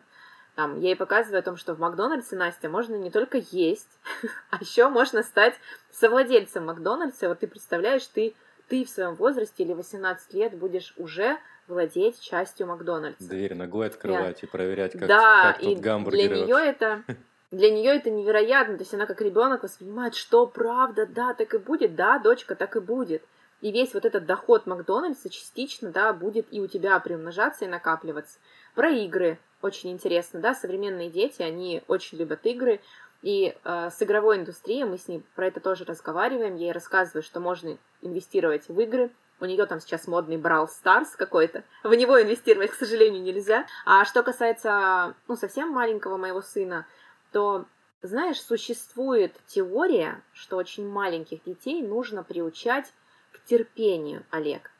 Там, 0.56 0.80
я 0.80 0.92
ей 0.92 0.96
показываю 0.96 1.40
о 1.40 1.44
том, 1.44 1.58
что 1.58 1.74
в 1.74 1.80
Макдональдсе, 1.80 2.38
Настя, 2.38 2.70
можно 2.70 2.96
не 2.96 3.12
только 3.12 3.40
есть, 3.52 4.00
а 4.52 4.60
еще 4.62 4.88
можно 4.88 5.22
стать 5.22 5.56
совладельцем 5.92 6.66
Макдональдса. 6.68 7.28
Вот 7.28 7.40
ты 7.40 7.48
представляешь, 7.48 8.08
ты, 8.08 8.36
ты 8.70 8.86
в 8.86 8.90
своем 8.90 9.16
возрасте 9.16 9.64
или 9.64 9.74
18 9.74 10.34
лет 10.34 10.58
будешь 10.58 10.94
уже 10.96 11.40
владеть 11.68 12.20
частью 12.20 12.68
Макдональдса. 12.68 13.28
Дверь 13.28 13.56
ногой 13.56 13.88
открывать 13.88 14.42
yeah. 14.42 14.46
и 14.46 14.50
проверять, 14.50 14.94
как, 14.94 15.08
да, 15.08 15.54
как 15.54 15.62
тут 15.62 15.80
гамбургеры. 15.80 16.28
Для 16.28 16.46
нее 16.46 16.70
это 16.70 17.04
Для 17.50 17.72
нее 17.72 17.96
это 17.96 18.10
невероятно, 18.10 18.76
то 18.76 18.84
есть 18.84 18.94
она 18.94 19.06
как 19.06 19.22
ребенок 19.22 19.64
воспринимает, 19.64 20.16
что 20.16 20.46
правда, 20.46 21.06
да, 21.06 21.34
так 21.34 21.54
и 21.54 21.58
будет, 21.58 21.96
да, 21.96 22.20
дочка, 22.20 22.56
так 22.56 22.76
и 22.76 22.82
будет. 22.82 23.24
И 23.62 23.72
весь 23.72 23.94
вот 23.94 24.04
этот 24.04 24.26
доход 24.26 24.66
Макдональдса 24.66 25.30
частично, 25.30 25.90
да, 25.90 26.12
будет 26.12 26.48
и 26.52 26.60
у 26.60 26.68
тебя 26.68 27.00
приумножаться 27.00 27.64
и 27.64 27.70
накапливаться. 27.70 28.38
Про 28.76 28.90
игры 28.90 29.40
очень 29.62 29.92
интересно, 29.92 30.42
да, 30.42 30.54
современные 30.54 31.10
дети, 31.10 31.42
они 31.42 31.84
очень 31.88 32.18
любят 32.18 32.46
игры, 32.46 32.82
и 33.24 33.56
э, 33.64 33.90
с 33.90 34.04
игровой 34.04 34.38
индустрией 34.38 34.84
мы 34.84 34.98
с 34.98 35.08
ней 35.08 35.24
про 35.36 35.48
это 35.48 35.62
тоже 35.62 35.86
разговариваем, 35.86 36.58
я 36.58 36.68
ей 36.68 36.72
рассказываю, 36.74 37.24
что 37.24 37.40
можно 37.40 37.78
инвестировать 38.02 38.68
в 38.68 38.80
игры, 38.80 39.10
у 39.40 39.46
нее 39.46 39.66
там 39.66 39.80
сейчас 39.80 40.08
модный 40.08 40.38
Brawl 40.38 40.68
Stars 40.68 41.10
какой-то. 41.18 41.64
В 41.84 41.94
него 41.94 42.22
инвестировать, 42.22 42.72
к 42.72 42.76
сожалению, 42.76 43.22
нельзя. 43.22 43.66
А 43.86 44.06
что 44.06 44.24
касается, 44.24 45.16
ну, 45.28 45.36
совсем 45.36 45.70
маленького 45.70 46.18
моего 46.18 46.42
сына, 46.42 46.88
то, 47.32 47.66
знаешь, 48.02 48.42
существует 48.42 49.36
теория, 49.46 50.22
что 50.34 50.58
очень 50.58 50.88
маленьких 50.88 51.44
детей 51.44 51.82
нужно 51.82 52.24
приучать 52.24 52.94
к 53.32 53.44
терпению, 53.46 54.26
Олег. 54.32 54.72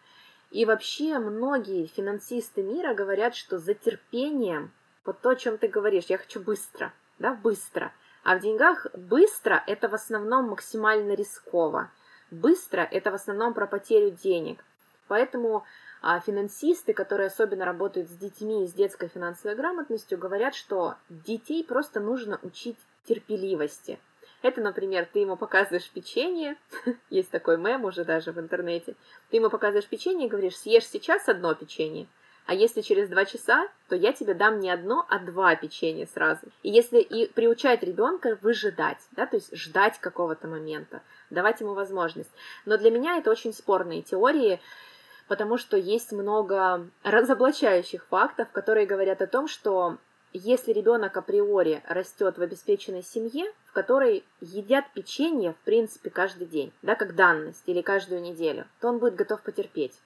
И 0.50 0.66
вообще 0.66 1.20
многие 1.20 1.86
финансисты 1.88 2.64
мира 2.64 2.94
говорят, 2.94 3.36
что 3.36 3.60
за 3.60 3.74
терпением, 3.74 4.72
вот 5.06 5.22
то, 5.22 5.30
о 5.30 5.36
чем 5.36 5.58
ты 5.58 5.68
говоришь, 5.68 6.06
я 6.06 6.18
хочу 6.18 6.40
быстро, 6.40 6.94
да, 7.20 7.34
быстро. 7.34 7.94
А 8.24 8.36
в 8.36 8.42
деньгах 8.42 8.88
быстро– 8.94 9.64
это 9.68 9.88
в 9.88 9.94
основном 9.94 10.50
максимально 10.50 11.14
рисково. 11.14 11.92
Быстро– 12.32 12.82
это 12.92 13.12
в 13.12 13.16
основном 13.16 13.54
про 13.54 13.68
потерю 13.68 14.12
денег. 14.12 14.64
Поэтому 15.08 15.64
а 16.02 16.20
финансисты, 16.20 16.94
которые 16.94 17.28
особенно 17.28 17.66
работают 17.66 18.10
с 18.10 18.14
детьми 18.14 18.64
и 18.64 18.68
с 18.68 18.74
детской 18.74 19.08
финансовой 19.08 19.56
грамотностью, 19.56 20.18
говорят, 20.18 20.54
что 20.54 20.96
детей 21.10 21.64
просто 21.64 22.00
нужно 22.00 22.40
учить 22.44 22.78
терпеливости. 23.06 24.00
Это, 24.44 24.62
например, 24.62 25.08
ты 25.12 25.20
ему 25.20 25.36
показываешь 25.36 25.90
печенье, 25.90 26.58
есть 27.10 27.32
такой 27.32 27.58
мем 27.58 27.86
уже 27.86 28.06
даже 28.06 28.32
в 28.32 28.40
интернете, 28.40 28.96
ты 29.30 29.38
ему 29.38 29.50
показываешь 29.50 29.88
печенье 29.88 30.28
и 30.28 30.30
говоришь, 30.30 30.58
съешь 30.58 30.88
сейчас 30.88 31.28
одно 31.28 31.56
печенье, 31.56 32.08
а 32.48 32.54
если 32.54 32.82
через 32.82 33.10
два 33.10 33.26
часа, 33.26 33.68
то 33.90 33.96
я 33.96 34.14
тебе 34.14 34.34
дам 34.34 34.60
не 34.60 34.72
одно, 34.72 35.06
а 35.10 35.20
два 35.20 35.56
печенья 35.56 36.08
сразу. 36.12 36.48
И 36.64 36.70
если 36.70 37.00
и 37.00 37.28
приучать 37.28 37.84
ребенка 37.84 38.38
выжидать, 38.42 39.00
да, 39.12 39.28
то 39.28 39.36
есть 39.36 39.56
ждать 39.56 40.00
какого-то 40.00 40.48
момента, 40.48 41.02
давать 41.30 41.60
ему 41.60 41.74
возможность. 41.74 42.32
Но 42.66 42.78
для 42.78 42.90
меня 42.90 43.18
это 43.18 43.30
очень 43.30 43.54
спорные 43.54 44.02
теории, 44.02 44.62
потому 45.28 45.58
что 45.58 45.76
есть 45.76 46.14
много 46.14 46.88
разоблачающих 47.04 48.06
фактов, 48.06 48.48
которые 48.54 48.88
говорят 48.88 49.22
о 49.22 49.28
том, 49.28 49.50
что 49.50 49.98
если 50.32 50.72
ребенок 50.72 51.18
априори 51.18 51.84
растет 51.88 52.38
в 52.38 52.42
обеспеченной 52.42 53.04
семье, 53.04 53.52
в 53.66 53.74
которой 53.74 54.24
едят 54.40 54.86
печенье, 54.94 55.54
в 55.54 55.66
принципе, 55.66 56.10
каждый 56.10 56.48
день, 56.48 56.72
да, 56.82 56.96
как 56.96 57.16
данность, 57.16 57.64
или 57.66 57.82
каждую 57.82 58.22
неделю, 58.22 58.68
то 58.80 58.88
он 58.88 59.00
будет 59.00 59.16
готов 59.16 59.42
потерпеть. 59.42 60.00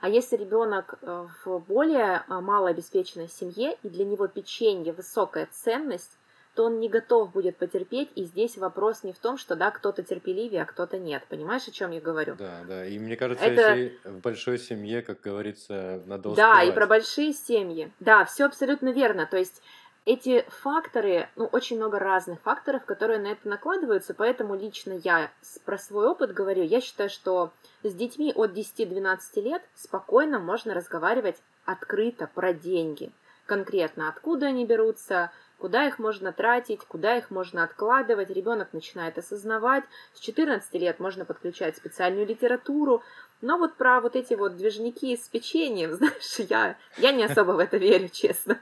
А 0.00 0.08
если 0.08 0.36
ребенок 0.36 0.94
э, 1.02 1.26
в 1.44 1.58
более 1.58 2.22
э, 2.26 2.40
малообеспеченной 2.40 3.28
семье, 3.28 3.76
и 3.82 3.88
для 3.88 4.04
него 4.04 4.26
печенье 4.28 4.92
высокая 4.92 5.48
ценность, 5.52 6.16
то 6.54 6.64
он 6.64 6.80
не 6.80 6.88
готов 6.88 7.32
будет 7.32 7.56
потерпеть, 7.56 8.10
и 8.16 8.24
здесь 8.24 8.56
вопрос 8.56 9.04
не 9.04 9.12
в 9.12 9.18
том, 9.18 9.38
что 9.38 9.54
да, 9.56 9.70
кто-то 9.70 10.02
терпеливее, 10.02 10.62
а 10.62 10.66
кто-то 10.66 10.98
нет. 10.98 11.22
Понимаешь, 11.28 11.68
о 11.68 11.70
чем 11.70 11.92
я 11.92 12.00
говорю? 12.00 12.34
Да, 12.36 12.62
да. 12.66 12.86
И 12.86 12.98
мне 12.98 13.16
кажется, 13.16 13.44
Это... 13.44 13.74
если 13.74 13.98
в 14.04 14.20
большой 14.20 14.58
семье, 14.58 15.02
как 15.02 15.20
говорится, 15.20 16.02
надо 16.06 16.30
успевать. 16.30 16.54
Да, 16.56 16.62
и 16.64 16.72
про 16.72 16.86
большие 16.86 17.32
семьи. 17.32 17.92
Да, 18.00 18.24
все 18.24 18.46
абсолютно 18.46 18.88
верно. 18.88 19.26
То 19.26 19.36
есть 19.36 19.62
эти 20.12 20.44
факторы, 20.48 21.28
ну, 21.36 21.46
очень 21.46 21.76
много 21.76 22.00
разных 22.00 22.40
факторов, 22.40 22.84
которые 22.84 23.20
на 23.20 23.28
это 23.28 23.48
накладываются, 23.48 24.12
поэтому 24.12 24.56
лично 24.56 24.94
я 25.04 25.30
про 25.64 25.78
свой 25.78 26.08
опыт 26.08 26.32
говорю, 26.32 26.64
я 26.64 26.80
считаю, 26.80 27.08
что 27.08 27.52
с 27.84 27.94
детьми 27.94 28.32
от 28.34 28.50
10-12 28.50 29.18
лет 29.36 29.62
спокойно 29.76 30.40
можно 30.40 30.74
разговаривать 30.74 31.36
открыто 31.64 32.26
про 32.26 32.52
деньги. 32.52 33.12
Конкретно, 33.46 34.08
откуда 34.08 34.46
они 34.46 34.66
берутся, 34.66 35.30
куда 35.58 35.86
их 35.86 36.00
можно 36.00 36.32
тратить, 36.32 36.80
куда 36.80 37.16
их 37.16 37.30
можно 37.30 37.62
откладывать. 37.62 38.30
Ребенок 38.30 38.72
начинает 38.72 39.16
осознавать. 39.16 39.84
С 40.14 40.18
14 40.20 40.74
лет 40.74 40.98
можно 40.98 41.24
подключать 41.24 41.76
специальную 41.76 42.26
литературу. 42.26 43.02
Но 43.42 43.58
вот 43.58 43.76
про 43.76 44.00
вот 44.00 44.16
эти 44.16 44.34
вот 44.34 44.56
движники 44.56 45.16
с 45.16 45.28
печеньем, 45.28 45.92
знаешь, 45.94 46.38
я, 46.38 46.76
я 46.98 47.12
не 47.12 47.24
особо 47.24 47.52
в 47.52 47.58
это 47.60 47.76
верю, 47.76 48.08
честно. 48.08 48.58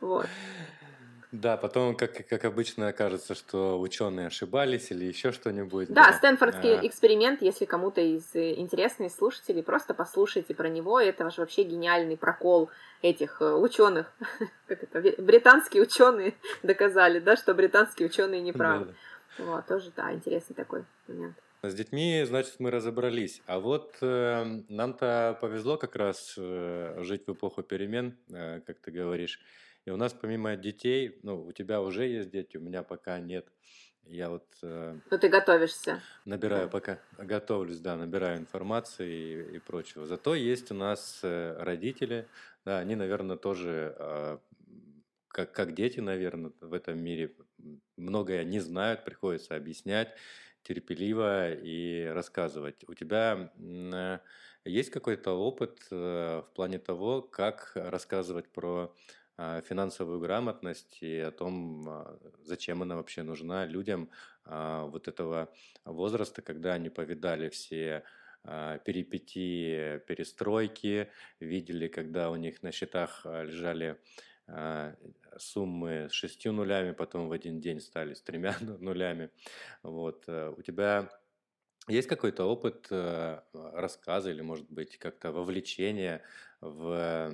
Вот. 0.00 0.26
Да, 1.32 1.56
потом, 1.56 1.94
как, 1.94 2.26
как 2.26 2.44
обычно, 2.44 2.92
кажется, 2.92 3.36
что 3.36 3.78
ученые 3.78 4.26
ошибались 4.26 4.90
или 4.90 5.04
еще 5.04 5.30
что-нибудь. 5.30 5.88
Да, 5.88 6.06
да. 6.06 6.12
Стэнфордский 6.14 6.78
а... 6.80 6.86
эксперимент, 6.86 7.40
если 7.40 7.66
кому-то 7.66 8.00
из 8.00 8.34
э, 8.34 8.54
интересных 8.54 9.12
слушателей, 9.12 9.62
просто 9.62 9.94
послушайте 9.94 10.54
про 10.54 10.68
него. 10.68 11.00
Это 11.00 11.30
же 11.30 11.40
вообще 11.40 11.62
гениальный 11.62 12.16
прокол 12.16 12.70
этих 13.00 13.40
э, 13.40 13.52
ученых. 13.54 14.12
Как 14.66 14.82
это? 14.82 15.22
Британские 15.22 15.84
ученые 15.84 16.34
доказали, 16.64 17.20
да, 17.20 17.36
что 17.36 17.54
британские 17.54 18.08
ученые 18.08 18.40
не 18.40 18.52
правы. 18.52 18.86
Да, 18.86 18.92
да. 19.38 19.44
Вот, 19.44 19.66
тоже, 19.66 19.92
да, 19.96 20.12
интересный 20.12 20.54
такой 20.54 20.84
момент. 21.06 21.36
С 21.62 21.74
детьми, 21.74 22.24
значит, 22.26 22.54
мы 22.58 22.70
разобрались. 22.70 23.42
А 23.44 23.60
вот 23.60 23.98
э, 24.00 24.62
нам-то 24.70 25.36
повезло 25.42 25.76
как 25.76 25.94
раз 25.94 26.34
э, 26.38 27.02
жить 27.02 27.26
в 27.26 27.32
эпоху 27.34 27.62
перемен, 27.62 28.16
э, 28.30 28.62
как 28.66 28.78
ты 28.78 28.90
говоришь. 28.90 29.40
И 29.84 29.90
у 29.90 29.98
нас 29.98 30.14
помимо 30.14 30.56
детей, 30.56 31.18
ну, 31.22 31.44
у 31.44 31.52
тебя 31.52 31.82
уже 31.82 32.06
есть 32.06 32.30
дети, 32.30 32.56
у 32.56 32.60
меня 32.60 32.82
пока 32.82 33.18
нет. 33.18 33.46
я 34.04 34.30
вот... 34.30 34.46
Э, 34.62 34.98
ну, 35.10 35.18
ты 35.18 35.28
готовишься. 35.28 36.00
Набираю 36.24 36.70
пока, 36.70 36.98
готовлюсь, 37.18 37.80
да, 37.80 37.94
набираю 37.94 38.38
информации 38.38 39.52
и, 39.52 39.56
и 39.56 39.58
прочего. 39.58 40.06
Зато 40.06 40.34
есть 40.34 40.70
у 40.70 40.74
нас 40.74 41.20
э, 41.22 41.56
родители, 41.58 42.26
да, 42.64 42.78
они, 42.78 42.94
наверное, 42.94 43.36
тоже, 43.36 43.94
э, 43.98 44.38
как, 45.28 45.52
как 45.52 45.74
дети, 45.74 46.00
наверное, 46.00 46.52
в 46.62 46.72
этом 46.72 46.98
мире 46.98 47.34
многое 47.98 48.44
не 48.44 48.60
знают, 48.60 49.04
приходится 49.04 49.56
объяснять 49.56 50.16
терпеливо 50.62 51.52
и 51.52 52.04
рассказывать. 52.06 52.84
У 52.88 52.94
тебя 52.94 53.52
э, 53.58 54.18
есть 54.64 54.90
какой-то 54.90 55.32
опыт 55.32 55.86
э, 55.90 56.42
в 56.46 56.54
плане 56.54 56.78
того, 56.78 57.22
как 57.22 57.72
рассказывать 57.74 58.48
про 58.48 58.94
а, 59.42 59.62
финансовую 59.62 60.20
грамотность 60.20 60.98
и 61.00 61.18
о 61.18 61.30
том, 61.30 61.88
а, 61.88 62.18
зачем 62.44 62.82
она 62.82 62.96
вообще 62.96 63.22
нужна 63.22 63.64
людям 63.64 64.10
а, 64.44 64.84
вот 64.84 65.08
этого 65.08 65.48
возраста, 65.86 66.42
когда 66.42 66.74
они 66.74 66.90
повидали 66.90 67.48
все 67.48 68.04
перипетии 68.84 69.98
перестройки, 69.98 71.10
видели, 71.40 71.88
когда 71.88 72.30
у 72.30 72.36
них 72.36 72.62
на 72.62 72.72
счетах 72.72 73.26
лежали 73.26 73.98
суммы 75.38 76.08
с 76.10 76.12
шестью 76.12 76.52
нулями, 76.52 76.92
потом 76.92 77.28
в 77.28 77.32
один 77.32 77.60
день 77.60 77.80
стали 77.80 78.14
с 78.14 78.22
тремя 78.22 78.56
нулями. 78.60 79.30
Вот. 79.82 80.24
Э, 80.26 80.52
у 80.56 80.62
тебя 80.62 81.10
есть 81.88 82.08
какой-то 82.08 82.44
опыт 82.44 82.86
э, 82.90 83.40
рассказа 83.52 84.30
или, 84.30 84.42
может 84.42 84.70
быть, 84.70 84.98
как-то 84.98 85.32
вовлечения 85.32 86.22
в 86.60 87.32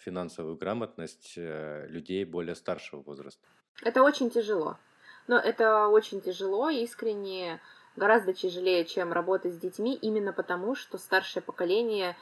финансовую 0.00 0.56
грамотность 0.56 1.34
э, 1.36 1.86
людей 1.88 2.24
более 2.24 2.54
старшего 2.54 3.02
возраста? 3.02 3.46
Это 3.82 4.02
очень 4.02 4.30
тяжело. 4.30 4.78
Но 5.26 5.36
это 5.36 5.88
очень 5.88 6.20
тяжело, 6.22 6.70
искренне, 6.70 7.60
гораздо 7.96 8.32
тяжелее, 8.32 8.84
чем 8.84 9.12
работать 9.12 9.52
с 9.52 9.58
детьми, 9.58 9.94
именно 9.94 10.32
потому, 10.32 10.74
что 10.74 10.96
старшее 10.96 11.42
поколение 11.42 12.16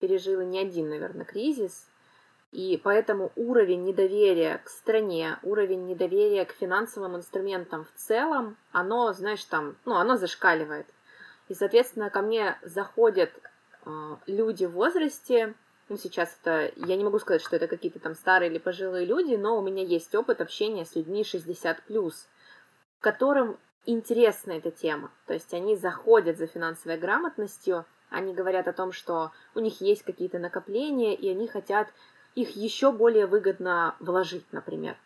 пережило 0.00 0.40
не 0.40 0.58
один, 0.58 0.88
наверное, 0.88 1.24
кризис, 1.24 1.88
и 2.54 2.76
поэтому 2.76 3.32
уровень 3.34 3.82
недоверия 3.82 4.58
к 4.58 4.68
стране, 4.68 5.40
уровень 5.42 5.86
недоверия 5.86 6.44
к 6.44 6.52
финансовым 6.52 7.16
инструментам 7.16 7.84
в 7.84 7.92
целом, 7.96 8.56
оно, 8.70 9.12
знаешь, 9.12 9.42
там, 9.42 9.76
ну, 9.84 9.96
оно 9.96 10.16
зашкаливает. 10.16 10.86
И, 11.48 11.54
соответственно, 11.54 12.10
ко 12.10 12.22
мне 12.22 12.56
заходят 12.62 13.32
э, 13.84 14.16
люди 14.28 14.66
в 14.66 14.70
возрасте, 14.70 15.54
ну, 15.88 15.96
сейчас 15.96 16.38
это, 16.40 16.70
я 16.76 16.94
не 16.94 17.02
могу 17.02 17.18
сказать, 17.18 17.42
что 17.42 17.56
это 17.56 17.66
какие-то 17.66 17.98
там 17.98 18.14
старые 18.14 18.52
или 18.52 18.58
пожилые 18.58 19.04
люди, 19.04 19.34
но 19.34 19.58
у 19.58 19.60
меня 19.60 19.82
есть 19.82 20.14
опыт 20.14 20.40
общения 20.40 20.84
с 20.84 20.94
людьми 20.94 21.22
60+, 21.22 22.12
которым 23.00 23.58
интересна 23.84 24.52
эта 24.52 24.70
тема. 24.70 25.10
То 25.26 25.34
есть 25.34 25.52
они 25.54 25.74
заходят 25.74 26.38
за 26.38 26.46
финансовой 26.46 26.98
грамотностью, 26.98 27.84
они 28.10 28.32
говорят 28.32 28.68
о 28.68 28.72
том, 28.72 28.92
что 28.92 29.32
у 29.56 29.58
них 29.58 29.80
есть 29.80 30.04
какие-то 30.04 30.38
накопления, 30.38 31.16
и 31.16 31.28
они 31.28 31.48
хотят 31.48 31.88
их 32.34 32.56
еще 32.56 32.92
более 32.92 33.26
выгодно 33.26 33.94
вложить, 34.00 34.46
например. 34.52 34.96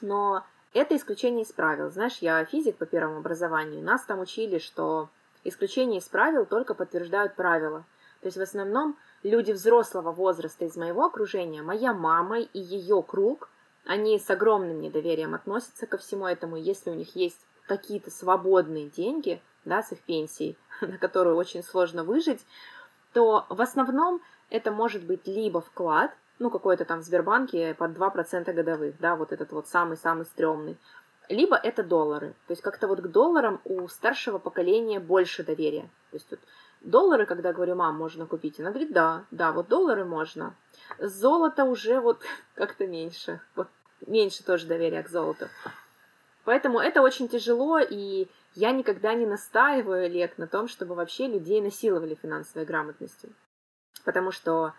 Но 0.00 0.44
это 0.72 0.96
исключение 0.96 1.44
из 1.44 1.52
правил. 1.52 1.90
Знаешь, 1.90 2.18
я 2.20 2.44
физик 2.44 2.76
по 2.76 2.86
первому 2.86 3.18
образованию, 3.18 3.82
нас 3.82 4.04
там 4.04 4.20
учили, 4.20 4.58
что 4.58 5.10
Исключения 5.44 5.98
из 5.98 6.04
правил 6.04 6.44
только 6.46 6.74
подтверждают 6.74 7.34
правила. 7.34 7.84
То 8.20 8.26
есть 8.26 8.36
в 8.36 8.42
основном 8.42 8.96
люди 9.22 9.52
взрослого 9.52 10.12
возраста 10.12 10.64
из 10.64 10.76
моего 10.76 11.06
окружения, 11.06 11.62
моя 11.62 11.94
мама 11.94 12.40
и 12.40 12.58
ее 12.58 13.02
круг, 13.02 13.48
они 13.86 14.18
с 14.18 14.28
огромным 14.28 14.80
недоверием 14.80 15.34
относятся 15.34 15.86
ко 15.86 15.96
всему 15.96 16.26
этому. 16.26 16.56
Если 16.56 16.90
у 16.90 16.94
них 16.94 17.14
есть 17.14 17.38
какие-то 17.66 18.10
свободные 18.10 18.88
деньги, 18.88 19.40
да, 19.64 19.82
с 19.82 19.92
их 19.92 20.00
пенсией, 20.00 20.58
на 20.80 20.98
которую 20.98 21.36
очень 21.36 21.62
сложно 21.62 22.02
выжить, 22.02 22.44
то 23.12 23.46
в 23.48 23.62
основном 23.62 24.20
это 24.50 24.72
может 24.72 25.04
быть 25.04 25.26
либо 25.26 25.60
вклад, 25.60 26.14
ну, 26.38 26.50
какой-то 26.50 26.84
там 26.84 27.00
в 27.00 27.04
Сбербанке 27.04 27.74
под 27.74 27.92
2% 27.92 28.52
годовых, 28.52 28.98
да, 28.98 29.16
вот 29.16 29.32
этот 29.32 29.52
вот 29.52 29.68
самый-самый 29.68 30.24
стрёмный, 30.24 30.78
либо 31.28 31.56
это 31.56 31.82
доллары. 31.82 32.34
То 32.46 32.52
есть 32.52 32.62
как-то 32.62 32.88
вот 32.88 33.00
к 33.00 33.08
долларам 33.08 33.60
у 33.64 33.88
старшего 33.88 34.38
поколения 34.38 35.00
больше 35.00 35.44
доверия. 35.44 35.90
То 36.10 36.16
есть 36.16 36.28
тут 36.28 36.40
доллары, 36.80 37.26
когда 37.26 37.52
говорю, 37.52 37.74
мам, 37.74 37.96
можно 37.96 38.26
купить, 38.26 38.58
она 38.60 38.70
говорит, 38.70 38.92
да, 38.92 39.24
да, 39.30 39.52
вот 39.52 39.68
доллары 39.68 40.04
можно. 40.04 40.54
Золото 40.98 41.64
уже 41.64 42.00
вот 42.00 42.22
как-то 42.54 42.86
меньше. 42.86 43.40
Вот 43.54 43.68
меньше 44.06 44.44
тоже 44.44 44.66
доверия 44.66 45.02
к 45.02 45.08
золоту. 45.08 45.46
Поэтому 46.44 46.78
это 46.78 47.02
очень 47.02 47.28
тяжело, 47.28 47.78
и 47.78 48.26
я 48.54 48.72
никогда 48.72 49.12
не 49.12 49.26
настаиваю, 49.26 50.06
Олег, 50.06 50.38
на 50.38 50.46
том, 50.46 50.66
чтобы 50.66 50.94
вообще 50.94 51.26
людей 51.26 51.60
насиловали 51.60 52.14
финансовой 52.14 52.64
грамотностью. 52.64 53.34
Потому 54.04 54.30
что 54.30 54.72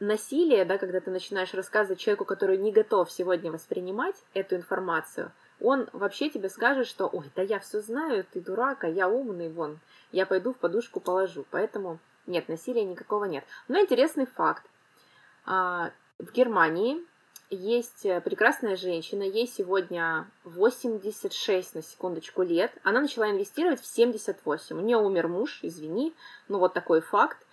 насилие, 0.00 0.64
да, 0.64 0.78
когда 0.78 1.00
ты 1.00 1.10
начинаешь 1.10 1.54
рассказывать 1.54 2.00
человеку, 2.00 2.24
который 2.24 2.58
не 2.58 2.72
готов 2.72 3.10
сегодня 3.10 3.52
воспринимать 3.52 4.16
эту 4.34 4.56
информацию– 4.56 5.32
он 5.60 5.88
вообще 5.92 6.30
тебе 6.30 6.48
скажет, 6.48 6.86
что 6.86 7.08
«Ой, 7.12 7.30
да 7.34 7.42
я 7.42 7.58
все 7.58 7.80
знаю, 7.80 8.26
ты 8.30 8.40
дурак, 8.40 8.84
а 8.84 8.88
я 8.88 9.08
умный, 9.08 9.48
вон, 9.48 9.78
я 10.12 10.26
пойду 10.26 10.52
в 10.52 10.58
подушку 10.58 11.00
положу». 11.00 11.46
Поэтому 11.50 11.98
нет, 12.26 12.48
насилия 12.48 12.84
никакого 12.84 13.24
нет. 13.24 13.44
Но 13.68 13.80
интересный 13.80 14.26
факт. 14.26 14.64
А, 15.46 15.92
в 16.18 16.32
Германии 16.32 16.98
есть 17.50 18.02
прекрасная 18.24 18.76
женщина, 18.76 19.22
ей 19.22 19.46
сегодня 19.46 20.26
86 20.44 21.74
на 21.74 21.82
секундочку 21.82 22.42
лет. 22.42 22.72
Она 22.82 23.00
начала 23.00 23.30
инвестировать 23.30 23.80
в 23.80 23.86
78. 23.86 24.76
У 24.76 24.80
нее 24.80 24.96
умер 24.96 25.28
муж, 25.28 25.60
извини, 25.62 26.14
ну 26.48 26.58
вот 26.58 26.74
такой 26.74 27.00
факт. 27.00 27.43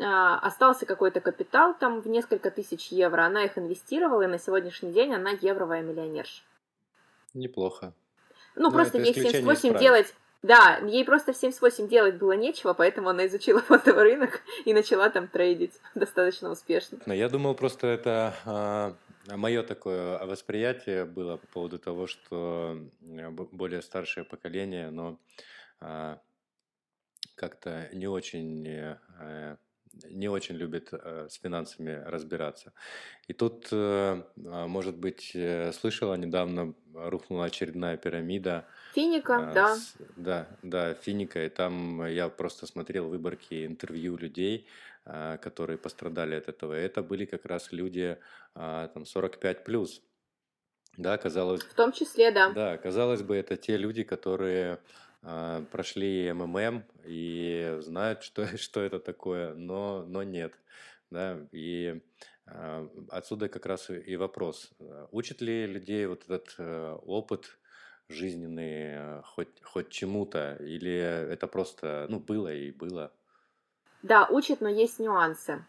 А, 0.00 0.38
остался 0.38 0.86
какой-то 0.86 1.20
капитал 1.20 1.74
там 1.78 2.00
в 2.00 2.08
несколько 2.08 2.50
тысяч 2.50 2.88
евро. 2.88 3.24
Она 3.24 3.44
их 3.44 3.58
инвестировала, 3.58 4.22
и 4.22 4.26
на 4.26 4.38
сегодняшний 4.38 4.92
день 4.92 5.14
она 5.14 5.30
евровая 5.30 5.82
миллионерша. 5.82 6.42
Неплохо. 7.34 7.92
Ну, 8.54 8.64
Но 8.64 8.70
просто 8.70 8.98
ей 8.98 9.12
в 9.12 9.16
78 9.16 9.78
делать... 9.78 10.14
Да, 10.40 10.78
ей 10.86 11.04
просто 11.04 11.32
в 11.32 11.36
78 11.36 11.88
делать 11.88 12.14
было 12.14 12.30
нечего, 12.30 12.72
поэтому 12.72 13.08
она 13.08 13.26
изучила 13.26 13.60
фондовый 13.68 14.04
рынок 14.04 14.40
и 14.64 14.72
начала 14.72 15.10
там 15.10 15.26
трейдить 15.26 15.72
достаточно 15.96 16.48
успешно. 16.48 16.98
Но 17.06 17.14
я 17.14 17.28
думал, 17.28 17.56
просто 17.56 17.88
это 17.88 18.34
а, 18.44 18.94
мое 19.26 19.64
такое 19.64 20.24
восприятие 20.24 21.06
было 21.06 21.38
по 21.38 21.46
поводу 21.48 21.80
того, 21.80 22.06
что 22.06 22.78
более 23.00 23.82
старшее 23.82 24.22
поколение, 24.22 24.90
но 24.90 25.18
а, 25.80 26.20
как-то 27.34 27.88
не 27.92 28.06
очень 28.06 28.66
э, 28.68 29.56
не 30.10 30.28
очень 30.28 30.56
любит 30.56 30.88
э, 30.92 31.28
с 31.30 31.34
финансами 31.34 32.02
разбираться. 32.06 32.72
И 33.26 33.32
тут, 33.32 33.68
э, 33.72 34.22
а, 34.46 34.66
может 34.66 34.96
быть, 34.96 35.32
э, 35.34 35.72
слышала, 35.72 36.14
недавно 36.14 36.74
рухнула 36.94 37.46
очередная 37.46 37.96
пирамида. 37.96 38.66
Финика, 38.94 39.52
да. 39.54 39.76
С, 39.76 39.94
да, 40.16 40.48
да, 40.62 40.94
Финика. 40.94 41.44
И 41.44 41.48
там 41.48 42.06
я 42.06 42.28
просто 42.28 42.66
смотрел 42.66 43.08
выборки 43.08 43.66
интервью 43.66 44.16
людей, 44.16 44.66
которые 45.40 45.78
пострадали 45.78 46.34
от 46.34 46.48
этого. 46.48 46.78
И 46.78 46.82
это 46.82 47.02
были 47.02 47.24
как 47.24 47.46
раз 47.46 47.72
люди 47.72 48.18
э, 48.54 48.88
там 48.92 49.06
45 49.06 49.64
плюс. 49.64 50.02
Да, 50.98 51.16
казалось... 51.16 51.62
В 51.62 51.74
том 51.74 51.92
числе, 51.92 52.32
да. 52.32 52.50
Да, 52.50 52.76
казалось 52.76 53.22
бы, 53.22 53.36
это 53.36 53.56
те 53.56 53.76
люди, 53.76 54.02
которые 54.02 54.74
а, 54.74 54.78
прошли 55.20 56.32
МММ 56.32 56.84
и 57.04 57.76
знают, 57.80 58.22
что, 58.22 58.46
что 58.58 58.80
это 58.80 58.98
такое, 58.98 59.54
но, 59.54 60.04
но 60.06 60.22
нет. 60.22 60.54
Да? 61.10 61.38
И 61.52 62.00
а, 62.46 62.88
отсюда 63.10 63.48
как 63.48 63.66
раз 63.66 63.90
и 63.90 64.16
вопрос. 64.16 64.70
Учит 65.10 65.40
ли 65.40 65.66
людей 65.66 66.06
вот 66.06 66.24
этот 66.24 66.54
э, 66.58 66.98
опыт 67.04 67.58
жизненный 68.08 69.22
хоть, 69.22 69.62
хоть 69.62 69.90
чему-то, 69.90 70.56
или 70.60 70.92
это 70.92 71.46
просто, 71.46 72.06
ну, 72.08 72.20
было 72.20 72.52
и 72.52 72.70
было? 72.70 73.12
Да, 74.02 74.26
учит, 74.28 74.60
но 74.60 74.68
есть 74.68 74.98
нюансы. 74.98 75.64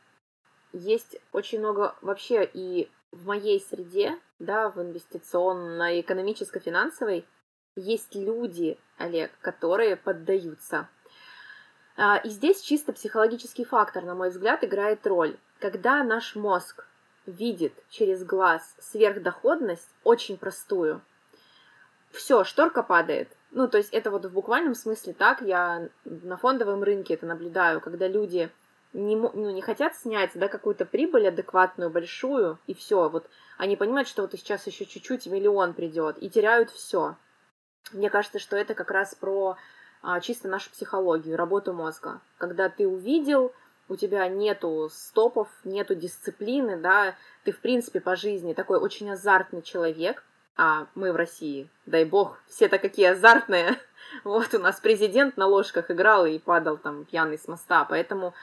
Есть 0.72 1.20
очень 1.32 1.60
много 1.60 1.96
вообще 2.02 2.50
и 2.54 2.90
в 3.12 3.26
моей 3.26 3.60
среде, 3.60 4.20
да, 4.38 4.70
в 4.70 4.80
инвестиционной, 4.82 6.02
экономическо-финансовой, 6.02 7.26
есть 7.76 8.16
люди, 8.16 8.78
Олег, 8.98 9.32
которые 9.42 9.96
поддаются. 9.96 10.88
А, 11.98 12.18
и 12.18 12.30
здесь 12.30 12.62
чисто 12.62 12.94
психологический 12.94 13.66
фактор, 13.66 14.04
на 14.04 14.16
мой 14.16 14.30
взгляд, 14.30 14.64
играет 14.64 15.06
роль. 15.06 15.38
Когда 15.60 16.04
наш 16.04 16.36
мозг 16.36 16.88
видит 17.26 17.74
через 17.90 18.24
глаз 18.24 18.76
сверхдоходность, 18.80 19.90
очень 20.04 20.38
простую, 20.38 21.02
все, 22.12 22.44
шторка 22.44 22.84
падает. 22.84 23.30
Ну, 23.52 23.68
то 23.68 23.78
есть 23.78 23.94
это 23.94 24.12
вот 24.12 24.26
в 24.26 24.32
буквальном 24.32 24.76
смысле 24.76 25.14
так, 25.14 25.42
я 25.42 25.90
на 26.06 26.38
фондовом 26.38 26.84
рынке 26.84 27.16
это 27.16 27.26
наблюдаю, 27.26 27.82
когда 27.82 28.08
люди 28.08 28.50
не, 28.94 29.16
ну, 29.16 29.52
не 29.52 29.62
хотят 29.62 29.96
снять 29.96 30.32
да, 30.34 30.48
какую-то 30.48 30.86
прибыль 30.86 31.28
адекватную, 31.28 31.90
большую, 31.90 32.60
и 32.68 32.74
все. 32.74 33.10
Вот 33.10 33.30
они 33.58 33.76
понимают, 33.76 34.08
что 34.08 34.24
вот 34.24 34.32
сейчас 34.34 34.66
еще 34.68 34.86
чуть-чуть 34.86 35.28
миллион 35.28 35.74
придет, 35.74 36.18
и 36.20 36.30
теряют 36.30 36.72
все. 36.72 37.16
Мне 37.92 38.10
кажется, 38.10 38.40
что 38.40 38.56
это 38.56 38.76
как 38.76 38.92
раз 38.92 39.16
про 39.16 39.58
а, 40.02 40.20
чисто 40.20 40.48
нашу 40.48 40.70
психологию, 40.70 41.38
работу 41.38 41.74
мозга. 41.74 42.22
Когда 42.38 42.70
ты 42.70 42.88
увидел, 42.88 43.52
у 43.90 43.96
тебя 43.96 44.28
нету 44.28 44.90
стопов, 44.92 45.50
нету 45.64 45.96
дисциплины, 45.96 46.78
да, 46.78 47.16
ты, 47.44 47.52
в 47.52 47.60
принципе, 47.60 48.00
по 48.00 48.16
жизни 48.16 48.54
такой 48.54 48.80
очень 48.80 49.10
азартный 49.10 49.62
человек, 49.62 50.24
а 50.56 50.88
мы 50.94 51.12
в 51.12 51.16
России, 51.16 51.70
дай 51.86 52.06
бог, 52.06 52.40
все-то 52.48 52.78
какие 52.78 53.08
азартные. 53.08 53.78
Вот 54.24 54.56
у 54.56 54.60
нас 54.60 54.80
президент 54.80 55.38
на 55.38 55.46
ложках 55.46 55.92
играл 55.92 56.26
и 56.26 56.40
падал 56.40 56.78
там 56.78 57.06
пьяный 57.06 57.38
с 57.38 57.48
моста, 57.48 57.86
поэтому 57.86 58.34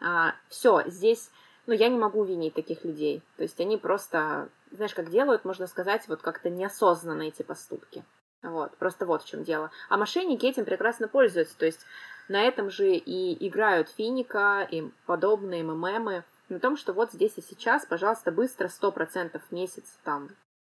а, 0.00 0.34
все, 0.48 0.82
здесь, 0.86 1.30
ну, 1.66 1.72
я 1.72 1.88
не 1.88 1.96
могу 1.96 2.24
винить 2.24 2.52
таких 2.52 2.84
людей. 2.84 3.22
То 3.36 3.42
есть 3.44 3.58
они 3.58 3.78
просто, 3.78 4.50
знаешь, 4.70 4.92
как 4.92 5.10
делают, 5.10 5.46
можно 5.46 5.66
сказать, 5.66 6.06
вот 6.08 6.20
как-то 6.20 6.50
неосознанно 6.50 7.22
эти 7.22 7.42
поступки. 7.42 8.04
Вот, 8.44 8.76
просто 8.76 9.06
вот 9.06 9.22
в 9.22 9.26
чем 9.26 9.42
дело. 9.42 9.70
А 9.88 9.96
мошенники 9.96 10.44
этим 10.44 10.66
прекрасно 10.66 11.08
пользуются. 11.08 11.56
То 11.56 11.64
есть 11.64 11.80
на 12.28 12.42
этом 12.42 12.70
же 12.70 12.94
и 12.94 13.48
играют 13.48 13.88
финика 13.88 14.68
и 14.70 14.90
подобные 15.06 15.62
мемы. 15.62 16.24
На 16.50 16.60
том, 16.60 16.76
что 16.76 16.92
вот 16.92 17.12
здесь 17.12 17.32
и 17.36 17.40
сейчас, 17.40 17.86
пожалуйста, 17.86 18.30
быстро 18.30 18.68
100% 18.68 19.40
в 19.40 19.52
месяц, 19.52 19.98
там, 20.04 20.28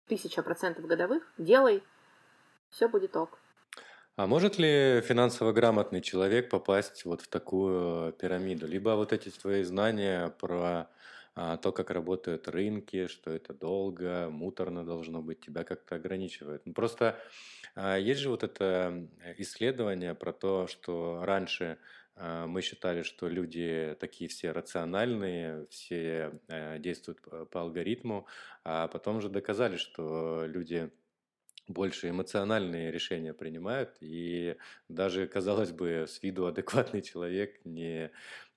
1000% 0.08 0.84
годовых, 0.84 1.22
делай, 1.38 1.84
все 2.70 2.88
будет 2.88 3.14
ок. 3.16 3.38
А 4.16 4.26
может 4.26 4.58
ли 4.58 5.00
финансово 5.02 5.52
грамотный 5.52 6.02
человек 6.02 6.50
попасть 6.50 7.04
вот 7.04 7.22
в 7.22 7.28
такую 7.28 8.12
пирамиду? 8.14 8.66
Либо 8.66 8.90
вот 8.96 9.12
эти 9.12 9.28
твои 9.30 9.62
знания 9.62 10.34
про 10.40 10.88
а, 11.36 11.56
то, 11.56 11.72
как 11.72 11.90
работают 11.90 12.48
рынки, 12.48 13.06
что 13.06 13.30
это 13.30 13.54
долго, 13.54 14.28
муторно 14.30 14.84
должно 14.84 15.22
быть, 15.22 15.40
тебя 15.40 15.64
как-то 15.64 15.94
ограничивает. 15.94 16.66
Ну, 16.66 16.74
просто 16.74 17.18
есть 17.76 18.20
же 18.20 18.30
вот 18.30 18.42
это 18.42 19.08
исследование 19.38 20.14
про 20.14 20.32
то, 20.32 20.66
что 20.66 21.24
раньше 21.24 21.78
а, 22.16 22.46
мы 22.46 22.60
считали, 22.60 23.02
что 23.02 23.28
люди 23.28 23.96
такие 23.98 24.28
все 24.28 24.52
рациональные, 24.52 25.66
все 25.70 26.38
э, 26.48 26.78
действуют 26.78 27.20
по 27.50 27.60
алгоритму, 27.62 28.26
а 28.64 28.88
потом 28.88 29.20
же 29.20 29.30
доказали, 29.30 29.76
что 29.76 30.44
люди 30.46 30.90
больше 31.66 32.10
эмоциональные 32.10 32.90
решения 32.90 33.32
принимают, 33.32 33.96
и 34.00 34.56
даже, 34.88 35.26
казалось 35.28 35.70
бы, 35.70 36.06
с 36.08 36.22
виду 36.22 36.46
адекватный 36.46 37.00
человек 37.00 37.64
не 37.64 38.10
Э, 38.10 38.49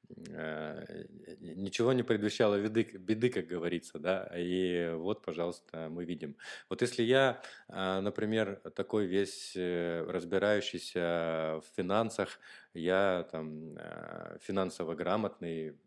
ничего 1.39 1.93
не 1.93 2.03
предвещало 2.03 2.59
беды, 2.59 2.83
беды, 2.83 3.29
как 3.29 3.47
говорится, 3.47 3.99
да, 3.99 4.29
и 4.35 4.91
вот, 4.93 5.21
пожалуйста, 5.23 5.89
мы 5.89 6.05
видим. 6.05 6.35
Вот 6.69 6.81
если 6.81 7.03
я, 7.03 7.41
а, 7.67 8.01
например, 8.01 8.61
такой 8.75 9.05
весь 9.05 9.53
э, 9.55 10.05
разбирающийся 10.07 11.61
в 11.61 11.75
финансах, 11.75 12.39
я 12.73 13.27
там 13.31 13.75
э, 13.77 14.37
финансово 14.41 14.95
грамотный, 14.95 15.77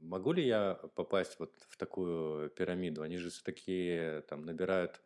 могу 0.00 0.32
ли 0.32 0.46
я 0.46 0.74
попасть 0.94 1.38
вот 1.38 1.52
в 1.68 1.76
такую 1.76 2.50
пирамиду? 2.50 3.02
Они 3.02 3.18
же 3.18 3.30
такие 3.42 4.22
там 4.22 4.44
набирают 4.44 5.00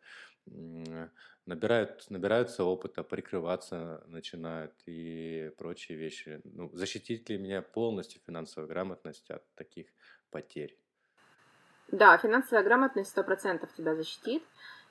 набирают, 1.51 2.05
набираются 2.09 2.63
опыта, 2.63 3.03
прикрываться 3.03 4.03
начинают 4.07 4.73
и 4.85 5.51
прочие 5.57 5.97
вещи. 5.97 6.39
Ну, 6.45 6.69
защитит 6.73 7.29
ли 7.29 7.37
меня 7.37 7.61
полностью 7.61 8.21
финансовая 8.25 8.67
грамотность 8.67 9.29
от 9.29 9.43
таких 9.55 9.87
потерь? 10.31 10.77
Да, 11.89 12.17
финансовая 12.17 12.63
грамотность 12.63 13.09
сто 13.09 13.23
процентов 13.23 13.69
тебя 13.75 13.95
защитит. 13.95 14.43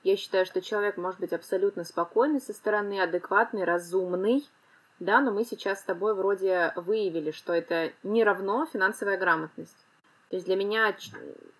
Я 0.03 0.15
считаю, 0.15 0.45
что 0.45 0.61
человек 0.61 0.97
может 0.97 1.19
быть 1.19 1.33
абсолютно 1.33 1.83
спокойный 1.83 2.41
со 2.41 2.53
стороны, 2.53 3.01
адекватный, 3.01 3.63
разумный, 3.63 4.47
да, 4.99 5.19
но 5.19 5.31
мы 5.31 5.45
сейчас 5.45 5.79
с 5.79 5.83
тобой 5.83 6.13
вроде 6.13 6.73
выявили, 6.75 7.31
что 7.31 7.53
это 7.53 7.91
не 8.03 8.23
равно 8.23 8.67
финансовая 8.71 9.17
грамотность. 9.17 9.85
То 10.29 10.35
есть 10.35 10.45
для 10.45 10.55
меня 10.55 10.95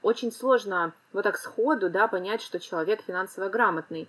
очень 0.02 0.32
сложно 0.32 0.94
вот 1.12 1.24
так 1.24 1.38
сходу, 1.38 1.90
да, 1.90 2.08
понять, 2.08 2.42
что 2.42 2.60
человек 2.60 3.02
финансово 3.02 3.50
грамотный 3.50 4.08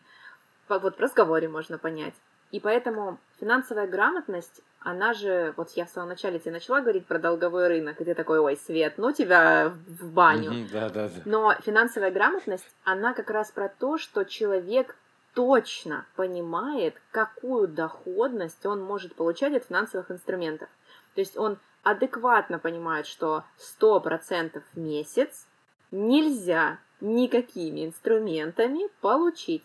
вот 0.68 0.96
в 0.96 1.00
разговоре 1.00 1.48
можно 1.48 1.78
понять. 1.78 2.14
И 2.50 2.60
поэтому 2.60 3.18
финансовая 3.40 3.86
грамотность, 3.86 4.60
она 4.80 5.14
же, 5.14 5.54
вот 5.56 5.70
я 5.70 5.86
в 5.86 5.90
самом 5.90 6.10
начале 6.10 6.38
тебе 6.38 6.52
начала 6.52 6.82
говорить 6.82 7.06
про 7.06 7.18
долговой 7.18 7.68
рынок, 7.68 8.00
и 8.00 8.04
ты 8.04 8.14
такой, 8.14 8.40
ой, 8.40 8.56
Свет, 8.56 8.98
ну 8.98 9.10
тебя 9.12 9.72
в 9.86 10.12
баню. 10.12 10.68
Да, 10.70 10.90
да, 10.90 11.08
да. 11.08 11.22
Но 11.24 11.54
финансовая 11.64 12.10
грамотность, 12.10 12.68
она 12.84 13.14
как 13.14 13.30
раз 13.30 13.50
про 13.50 13.68
то, 13.68 13.96
что 13.96 14.24
человек 14.24 14.96
точно 15.34 16.04
понимает, 16.14 17.00
какую 17.10 17.68
доходность 17.68 18.66
он 18.66 18.82
может 18.82 19.14
получать 19.14 19.54
от 19.54 19.64
финансовых 19.64 20.10
инструментов. 20.10 20.68
То 21.14 21.20
есть 21.20 21.38
он 21.38 21.58
адекватно 21.82 22.58
понимает, 22.58 23.06
что 23.06 23.44
100% 23.80 24.62
в 24.74 24.78
месяц 24.78 25.46
нельзя 25.90 26.78
никакими 27.00 27.86
инструментами 27.86 28.88
получить. 29.00 29.64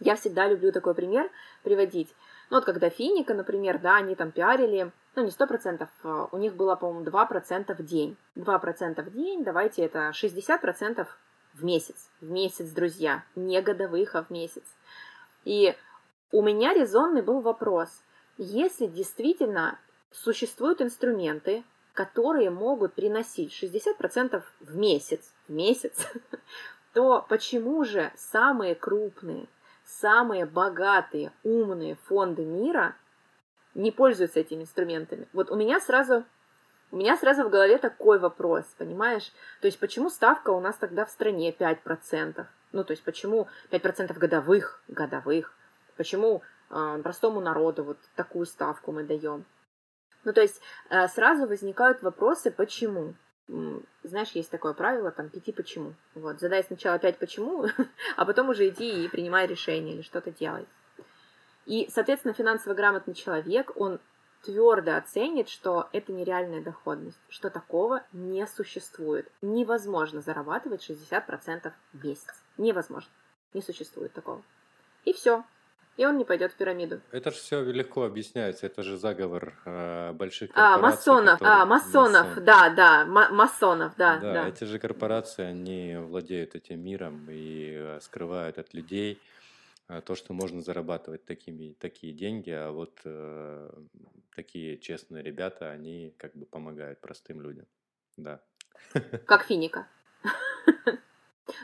Я 0.00 0.16
всегда 0.16 0.48
люблю 0.48 0.72
такой 0.72 0.94
пример 0.94 1.30
приводить. 1.62 2.14
Ну 2.50 2.56
вот 2.56 2.64
когда 2.64 2.90
Финика, 2.90 3.34
например, 3.34 3.78
да, 3.78 3.96
они 3.96 4.14
там 4.14 4.30
пиарили, 4.32 4.92
ну 5.14 5.24
не 5.24 5.30
сто 5.30 5.46
процентов, 5.46 5.88
а 6.02 6.28
у 6.30 6.36
них 6.36 6.54
было, 6.54 6.74
по-моему, 6.74 7.04
2% 7.04 7.74
в 7.74 7.84
день. 7.84 8.16
2% 8.36 9.02
в 9.02 9.12
день, 9.12 9.44
давайте 9.44 9.82
это 9.82 10.10
60% 10.10 11.06
в 11.54 11.64
месяц. 11.64 12.10
В 12.20 12.30
месяц, 12.30 12.70
друзья, 12.70 13.24
не 13.34 13.60
годовых, 13.62 14.14
а 14.14 14.24
в 14.24 14.30
месяц. 14.30 14.64
И 15.44 15.74
у 16.32 16.42
меня 16.42 16.74
резонный 16.74 17.22
был 17.22 17.40
вопрос. 17.40 18.02
Если 18.36 18.86
действительно 18.86 19.78
существуют 20.10 20.82
инструменты, 20.82 21.64
которые 21.92 22.50
могут 22.50 22.94
приносить 22.94 23.52
60% 23.52 24.42
в 24.60 24.76
месяц, 24.76 25.32
в 25.46 25.52
месяц, 25.52 26.08
то 26.92 27.24
почему 27.28 27.84
же 27.84 28.12
самые 28.16 28.74
крупные 28.74 29.46
самые 30.00 30.46
богатые, 30.46 31.32
умные 31.42 31.96
фонды 32.04 32.44
мира 32.44 32.94
не 33.74 33.90
пользуются 33.90 34.40
этими 34.40 34.62
инструментами. 34.62 35.28
Вот 35.32 35.50
у 35.50 35.56
меня 35.56 35.80
сразу 35.80 36.24
у 36.90 36.96
меня 36.96 37.16
сразу 37.16 37.42
в 37.42 37.50
голове 37.50 37.78
такой 37.78 38.20
вопрос, 38.20 38.64
понимаешь? 38.78 39.32
То 39.60 39.66
есть 39.66 39.80
почему 39.80 40.10
ставка 40.10 40.50
у 40.50 40.60
нас 40.60 40.76
тогда 40.76 41.04
в 41.04 41.10
стране 41.10 41.50
5%? 41.50 42.46
Ну, 42.70 42.84
то 42.84 42.92
есть 42.92 43.02
почему 43.02 43.48
5% 43.72 44.16
годовых, 44.16 44.80
годовых? 44.86 45.52
Почему 45.96 46.42
э, 46.70 47.00
простому 47.02 47.40
народу 47.40 47.82
вот 47.82 47.98
такую 48.14 48.46
ставку 48.46 48.92
мы 48.92 49.02
даем? 49.02 49.44
Ну, 50.22 50.32
то 50.32 50.40
есть 50.40 50.60
э, 50.88 51.08
сразу 51.08 51.48
возникают 51.48 52.00
вопросы, 52.02 52.52
почему? 52.52 53.14
Знаешь, 54.02 54.30
есть 54.30 54.50
такое 54.50 54.72
правило, 54.72 55.10
там, 55.10 55.28
пяти 55.28 55.52
почему. 55.52 55.94
Вот, 56.14 56.40
задай 56.40 56.64
сначала 56.64 56.98
пять 56.98 57.18
почему, 57.18 57.66
а 58.16 58.24
потом 58.24 58.48
уже 58.48 58.68
иди 58.68 59.04
и 59.04 59.08
принимай 59.08 59.46
решение 59.46 59.94
или 59.94 60.02
что-то 60.02 60.30
делай. 60.30 60.66
И, 61.66 61.88
соответственно, 61.90 62.34
финансово 62.34 62.74
грамотный 62.74 63.14
человек, 63.14 63.72
он 63.76 64.00
твердо 64.42 64.96
оценит, 64.96 65.48
что 65.48 65.88
это 65.92 66.12
нереальная 66.12 66.62
доходность, 66.62 67.18
что 67.28 67.50
такого 67.50 68.02
не 68.12 68.46
существует. 68.46 69.30
Невозможно 69.40 70.20
зарабатывать 70.20 70.88
60% 70.88 71.72
в 71.92 72.04
месяц. 72.04 72.44
Невозможно. 72.58 73.10
Не 73.54 73.62
существует 73.62 74.12
такого. 74.12 74.42
И 75.04 75.12
все 75.12 75.44
и 75.96 76.04
он 76.04 76.18
не 76.18 76.24
пойдет 76.24 76.52
в 76.52 76.56
пирамиду. 76.56 77.00
Это 77.12 77.30
же 77.30 77.36
все 77.36 77.62
легко 77.62 78.04
объясняется, 78.04 78.66
это 78.66 78.82
же 78.82 78.96
заговор 78.96 79.54
э, 79.64 80.12
больших 80.12 80.50
корпораций. 80.50 80.74
А, 80.74 80.90
масонов, 80.90 81.38
которые... 81.38 81.62
а, 81.62 81.66
масонов, 81.66 82.28
Масон. 82.28 82.44
да, 82.44 82.70
да, 82.70 83.04
масонов, 83.04 83.92
да, 83.96 84.18
да. 84.18 84.32
Да, 84.32 84.48
эти 84.48 84.64
же 84.64 84.78
корпорации, 84.78 85.44
они 85.44 85.96
владеют 85.96 86.54
этим 86.54 86.80
миром 86.80 87.26
и 87.30 87.74
э, 87.76 88.00
скрывают 88.00 88.58
от 88.58 88.74
людей 88.74 89.20
э, 89.88 90.00
то, 90.00 90.14
что 90.14 90.32
можно 90.32 90.62
зарабатывать 90.62 91.24
такими, 91.24 91.74
такие 91.78 92.12
деньги, 92.12 92.50
а 92.50 92.72
вот 92.72 93.00
э, 93.04 93.70
такие 94.34 94.78
честные 94.78 95.22
ребята, 95.22 95.70
они 95.70 96.12
как 96.16 96.34
бы 96.34 96.44
помогают 96.46 97.00
простым 97.00 97.40
людям, 97.40 97.66
да. 98.16 98.40
Как 99.26 99.44
финика. 99.44 99.86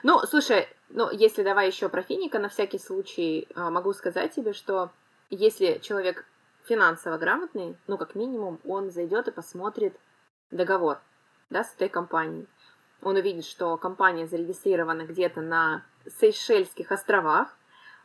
Ну, 0.02 0.20
слушай, 0.26 0.68
ну, 0.92 1.08
если 1.10 1.42
давай 1.42 1.68
еще 1.68 1.88
про 1.88 2.02
финика, 2.02 2.38
на 2.38 2.48
всякий 2.48 2.78
случай 2.78 3.46
а, 3.54 3.70
могу 3.70 3.92
сказать 3.92 4.34
тебе, 4.34 4.52
что 4.52 4.90
если 5.30 5.78
человек 5.78 6.24
финансово 6.64 7.16
грамотный, 7.16 7.76
ну, 7.86 7.96
как 7.96 8.14
минимум, 8.14 8.60
он 8.64 8.90
зайдет 8.90 9.28
и 9.28 9.32
посмотрит 9.32 9.94
договор, 10.50 11.00
да, 11.48 11.62
с 11.62 11.74
этой 11.74 11.88
компанией. 11.88 12.48
Он 13.02 13.16
увидит, 13.16 13.46
что 13.46 13.76
компания 13.76 14.26
зарегистрирована 14.26 15.06
где-то 15.06 15.40
на 15.40 15.84
Сейшельских 16.20 16.90
островах, 16.90 17.56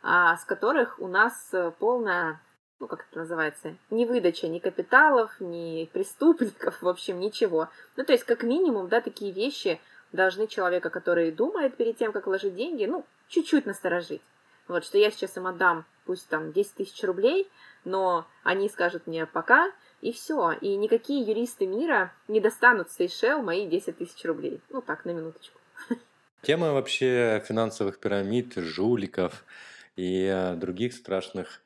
а, 0.04 0.38
с 0.38 0.46
которых 0.46 1.00
у 1.00 1.08
нас 1.08 1.52
полная, 1.80 2.40
ну, 2.80 2.88
как 2.88 3.08
это 3.10 3.20
называется, 3.20 3.76
не 3.90 4.06
выдача 4.06 4.48
ни 4.48 4.60
капиталов, 4.60 5.36
ни 5.40 5.90
преступников, 5.92 6.80
в 6.84 6.88
общем, 6.88 7.20
ничего. 7.20 7.70
Ну, 7.96 8.06
то 8.06 8.14
есть, 8.14 8.26
как 8.26 8.44
минимум, 8.44 8.90
да, 8.90 9.02
такие 9.02 9.32
вещи– 9.32 9.82
должны 10.16 10.48
человека, 10.48 10.90
который 10.90 11.32
думает 11.32 11.78
перед 11.78 11.98
тем, 11.98 12.12
как 12.12 12.28
вложить 12.28 12.56
деньги, 12.56 12.86
ну, 12.86 13.06
чуть-чуть 13.28 13.66
насторожить. 13.66 14.22
Вот, 14.68 14.84
что 14.84 14.98
я 14.98 15.12
сейчас 15.12 15.38
им 15.38 15.48
отдам 15.48 15.86
пусть 16.06 16.28
там 16.30 16.52
10 16.52 16.74
тысяч 16.76 17.04
рублей, 17.04 17.48
но 17.84 18.26
они 18.44 18.70
скажут 18.70 19.08
мне 19.08 19.26
пока, 19.26 19.72
и 20.02 20.12
все. 20.12 20.52
И 20.62 20.76
никакие 20.76 21.24
юристы 21.24 21.66
мира 21.66 22.14
не 22.28 22.40
достанут 22.40 22.92
с 22.92 22.96
Сейшел 22.96 23.42
мои 23.42 23.68
10 23.68 23.98
тысяч 23.98 24.24
рублей. 24.26 24.62
Ну 24.70 24.82
так, 24.82 25.06
на 25.06 25.12
минуточку. 25.12 25.60
Тема 26.42 26.74
вообще 26.74 27.44
финансовых 27.48 28.00
пирамид, 28.00 28.54
жуликов 28.56 29.44
и 29.96 30.26
э, 30.26 30.56
других 30.56 30.94
страшных 30.94 31.62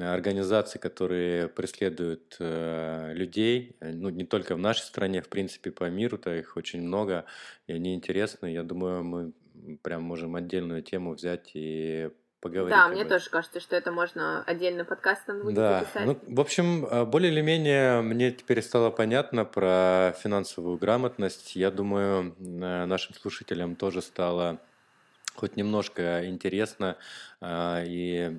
организаций, 0.00 0.80
которые 0.80 1.48
преследуют 1.48 2.36
э, 2.38 3.12
людей, 3.14 3.76
ну 3.80 4.08
не 4.08 4.24
только 4.24 4.54
в 4.54 4.58
нашей 4.58 4.82
стране, 4.82 5.20
в 5.22 5.28
принципе 5.28 5.70
по 5.70 5.84
миру-то 5.90 6.34
их 6.34 6.56
очень 6.56 6.82
много, 6.82 7.24
и 7.66 7.72
они 7.72 7.94
интересны. 7.94 8.52
Я 8.52 8.62
думаю, 8.62 9.04
мы 9.04 9.32
прям 9.82 10.02
можем 10.02 10.36
отдельную 10.36 10.82
тему 10.82 11.14
взять 11.14 11.50
и 11.54 12.10
поговорить. 12.40 12.74
Да, 12.76 12.88
мне 12.88 13.02
этом. 13.02 13.18
тоже 13.18 13.30
кажется, 13.30 13.60
что 13.60 13.76
это 13.76 13.90
можно 13.90 14.42
отдельно 14.44 14.84
подкастом 14.84 15.42
будет 15.42 15.54
да. 15.54 15.80
записать. 15.80 16.06
Ну, 16.06 16.18
в 16.34 16.40
общем, 16.40 16.86
э, 16.86 17.04
более 17.04 17.32
или 17.32 17.40
менее 17.40 18.00
мне 18.00 18.30
теперь 18.32 18.62
стало 18.62 18.90
понятно 18.90 19.44
про 19.44 20.14
финансовую 20.18 20.78
грамотность. 20.78 21.56
Я 21.56 21.70
думаю, 21.70 22.34
э, 22.38 22.84
нашим 22.86 23.14
слушателям 23.14 23.76
тоже 23.76 24.02
стало 24.02 24.60
хоть 25.34 25.56
немножко 25.56 26.26
интересно 26.28 26.96
и 27.42 28.38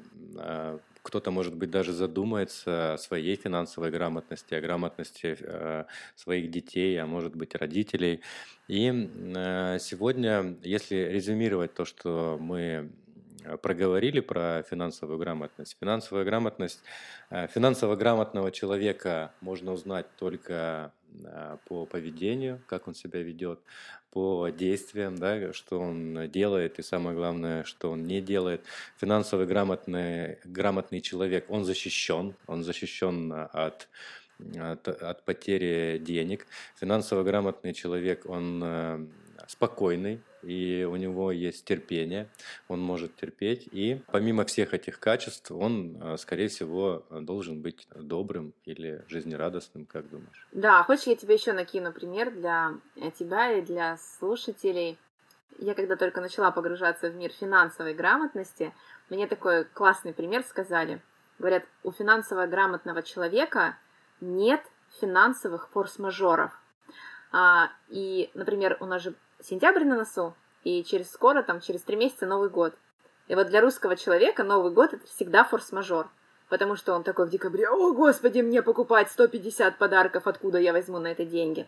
кто-то, 1.06 1.32
может 1.32 1.56
быть, 1.56 1.70
даже 1.70 1.94
задумается 1.94 2.94
о 2.94 2.98
своей 2.98 3.36
финансовой 3.36 3.92
грамотности, 3.92 4.56
о 4.56 4.62
грамотности 4.62 5.38
э, 5.40 5.86
своих 6.16 6.50
детей, 6.50 7.00
а 7.00 7.06
может 7.06 7.36
быть, 7.36 7.56
родителей. 7.56 8.22
И 8.68 8.92
э, 8.92 9.78
сегодня, 9.80 10.58
если 10.64 10.96
резюмировать 10.96 11.76
то, 11.76 11.86
что 11.86 12.38
мы 12.42 12.90
проговорили 13.62 14.20
про 14.20 14.64
финансовую 14.64 15.20
грамотность. 15.20 15.78
Финансовая 15.80 16.26
грамотность, 16.26 16.82
э, 17.30 17.48
финансово 17.48 17.96
грамотного 17.96 18.52
человека 18.52 19.32
можно 19.42 19.72
узнать 19.74 20.08
только 20.18 20.92
по 21.66 21.86
поведению, 21.86 22.62
как 22.68 22.88
он 22.88 22.96
себя 22.96 23.22
ведет, 23.22 23.60
по 24.12 24.50
действиям, 24.50 25.18
да, 25.18 25.54
что 25.54 25.80
он 25.80 26.30
делает 26.30 26.80
и 26.80 26.84
самое 26.84 27.16
главное, 27.16 27.64
что 27.64 27.92
он 27.92 28.06
не 28.06 28.22
делает. 28.22 28.64
Финансово 28.98 29.46
грамотный, 29.46 30.38
грамотный 30.46 31.02
человек, 31.02 31.46
он 31.50 31.66
защищен, 31.66 32.36
он 32.48 32.64
защищен 32.64 33.34
от 33.52 33.88
от, 34.60 34.88
от 34.88 35.24
потери 35.24 35.98
денег. 35.98 36.46
Финансово 36.80 37.24
грамотный 37.24 37.74
человек, 37.74 38.26
он 38.26 38.62
э, 38.64 39.06
спокойный, 39.48 40.22
и 40.46 40.84
у 40.84 40.96
него 40.96 41.32
есть 41.32 41.66
терпение, 41.66 42.30
он 42.68 42.80
может 42.80 43.16
терпеть, 43.16 43.68
и 43.72 44.02
помимо 44.12 44.46
всех 44.46 44.74
этих 44.74 45.00
качеств, 45.00 45.52
он, 45.52 45.98
э, 46.02 46.18
скорее 46.18 46.48
всего, 46.48 47.06
должен 47.10 47.62
быть 47.62 47.88
добрым 47.96 48.54
или 48.66 49.04
жизнерадостным, 49.08 49.86
как 49.86 50.10
думаешь? 50.10 50.48
Да, 50.52 50.84
хочешь, 50.84 51.08
я 51.08 51.16
тебе 51.16 51.36
еще 51.36 51.54
накину 51.54 51.92
пример 51.92 52.32
для 52.32 52.74
э, 52.96 53.12
тебя 53.12 53.52
и 53.54 53.62
для 53.62 53.98
слушателей. 53.98 54.98
Я 55.58 55.74
когда 55.74 55.96
только 55.96 56.22
начала 56.22 56.52
погружаться 56.52 57.10
в 57.10 57.16
мир 57.16 57.32
финансовой 57.32 57.94
грамотности, 57.94 58.74
мне 59.10 59.28
такой 59.28 59.66
классный 59.66 60.14
пример 60.14 60.44
сказали. 60.44 61.02
Говорят, 61.40 61.64
у 61.84 61.92
финансово 61.92 62.46
грамотного 62.46 63.02
человека 63.04 63.78
нет 64.22 64.62
финансовых 65.00 65.70
форс-мажоров. 65.70 66.52
А, 67.32 67.70
и, 67.90 68.30
например, 68.34 68.78
у 68.80 68.86
нас 68.86 69.02
же 69.02 69.14
сентябрь 69.46 69.86
на 69.86 69.96
носу, 69.96 70.36
и 70.64 70.84
через 70.84 71.12
скоро, 71.12 71.44
там, 71.44 71.62
через 71.62 71.82
три 71.84 71.96
месяца 71.96 72.26
Новый 72.26 72.50
год. 72.50 72.74
И 73.28 73.36
вот 73.36 73.48
для 73.48 73.62
русского 73.62 73.96
человека 73.96 74.44
Новый 74.44 74.72
год 74.72 74.94
это 74.94 75.06
всегда 75.08 75.44
форс-мажор. 75.44 76.10
Потому 76.50 76.76
что 76.76 76.94
он 76.94 77.04
такой 77.04 77.26
в 77.26 77.30
декабре, 77.30 77.68
о, 77.70 77.94
господи, 77.94 78.42
мне 78.42 78.62
покупать 78.62 79.10
150 79.10 79.78
подарков, 79.78 80.28
откуда 80.28 80.60
я 80.60 80.74
возьму 80.74 81.00
на 81.00 81.08
это 81.08 81.26
деньги. 81.26 81.68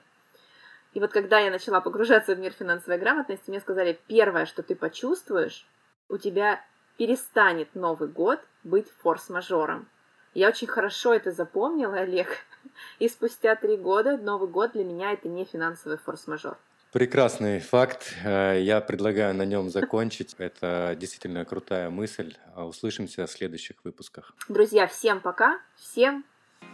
И 0.93 0.99
вот 0.99 1.11
когда 1.11 1.39
я 1.39 1.51
начала 1.51 1.82
погружаться 1.82 2.36
в 2.36 2.39
мир 2.39 2.51
финансовой 2.51 2.99
грамотности, 2.99 3.49
мне 3.49 3.59
сказали, 3.59 3.99
первое, 4.07 4.45
что 4.45 4.63
ты 4.63 4.75
почувствуешь, 4.75 5.67
у 6.09 6.17
тебя 6.17 6.63
перестанет 6.97 7.73
Новый 7.75 8.07
год 8.07 8.39
быть 8.63 8.88
форс-мажором. 9.01 9.88
Я 10.34 10.49
очень 10.49 10.67
хорошо 10.67 11.13
это 11.13 11.32
запомнила, 11.32 11.95
Олег. 11.95 12.30
И 12.99 13.09
спустя 13.09 13.55
три 13.55 13.78
года 13.78 14.17
Новый 14.17 14.47
год 14.47 14.73
для 14.73 14.84
меня 14.84 15.11
это 15.11 15.28
не 15.28 15.45
финансовый 15.45 15.97
форс-мажор. 15.97 16.57
Прекрасный 16.92 17.60
факт. 17.60 18.16
Э, 18.24 18.60
я 18.62 18.82
предлагаю 18.82 19.36
на 19.36 19.44
нем 19.44 19.70
закончить. 19.70 20.36
Это 20.38 20.96
действительно 21.00 21.44
крутая 21.46 21.90
мысль. 21.90 22.36
А 22.56 22.66
услышимся 22.66 23.26
в 23.28 23.32
следующих 23.32 23.76
выпусках. 23.84 24.34
Друзья, 24.48 24.88
всем 24.88 25.20
пока. 25.20 25.60
Всем 25.76 26.24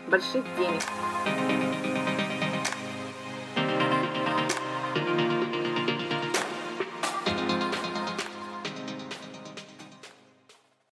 больших 0.08 0.46
денег. 0.58 1.73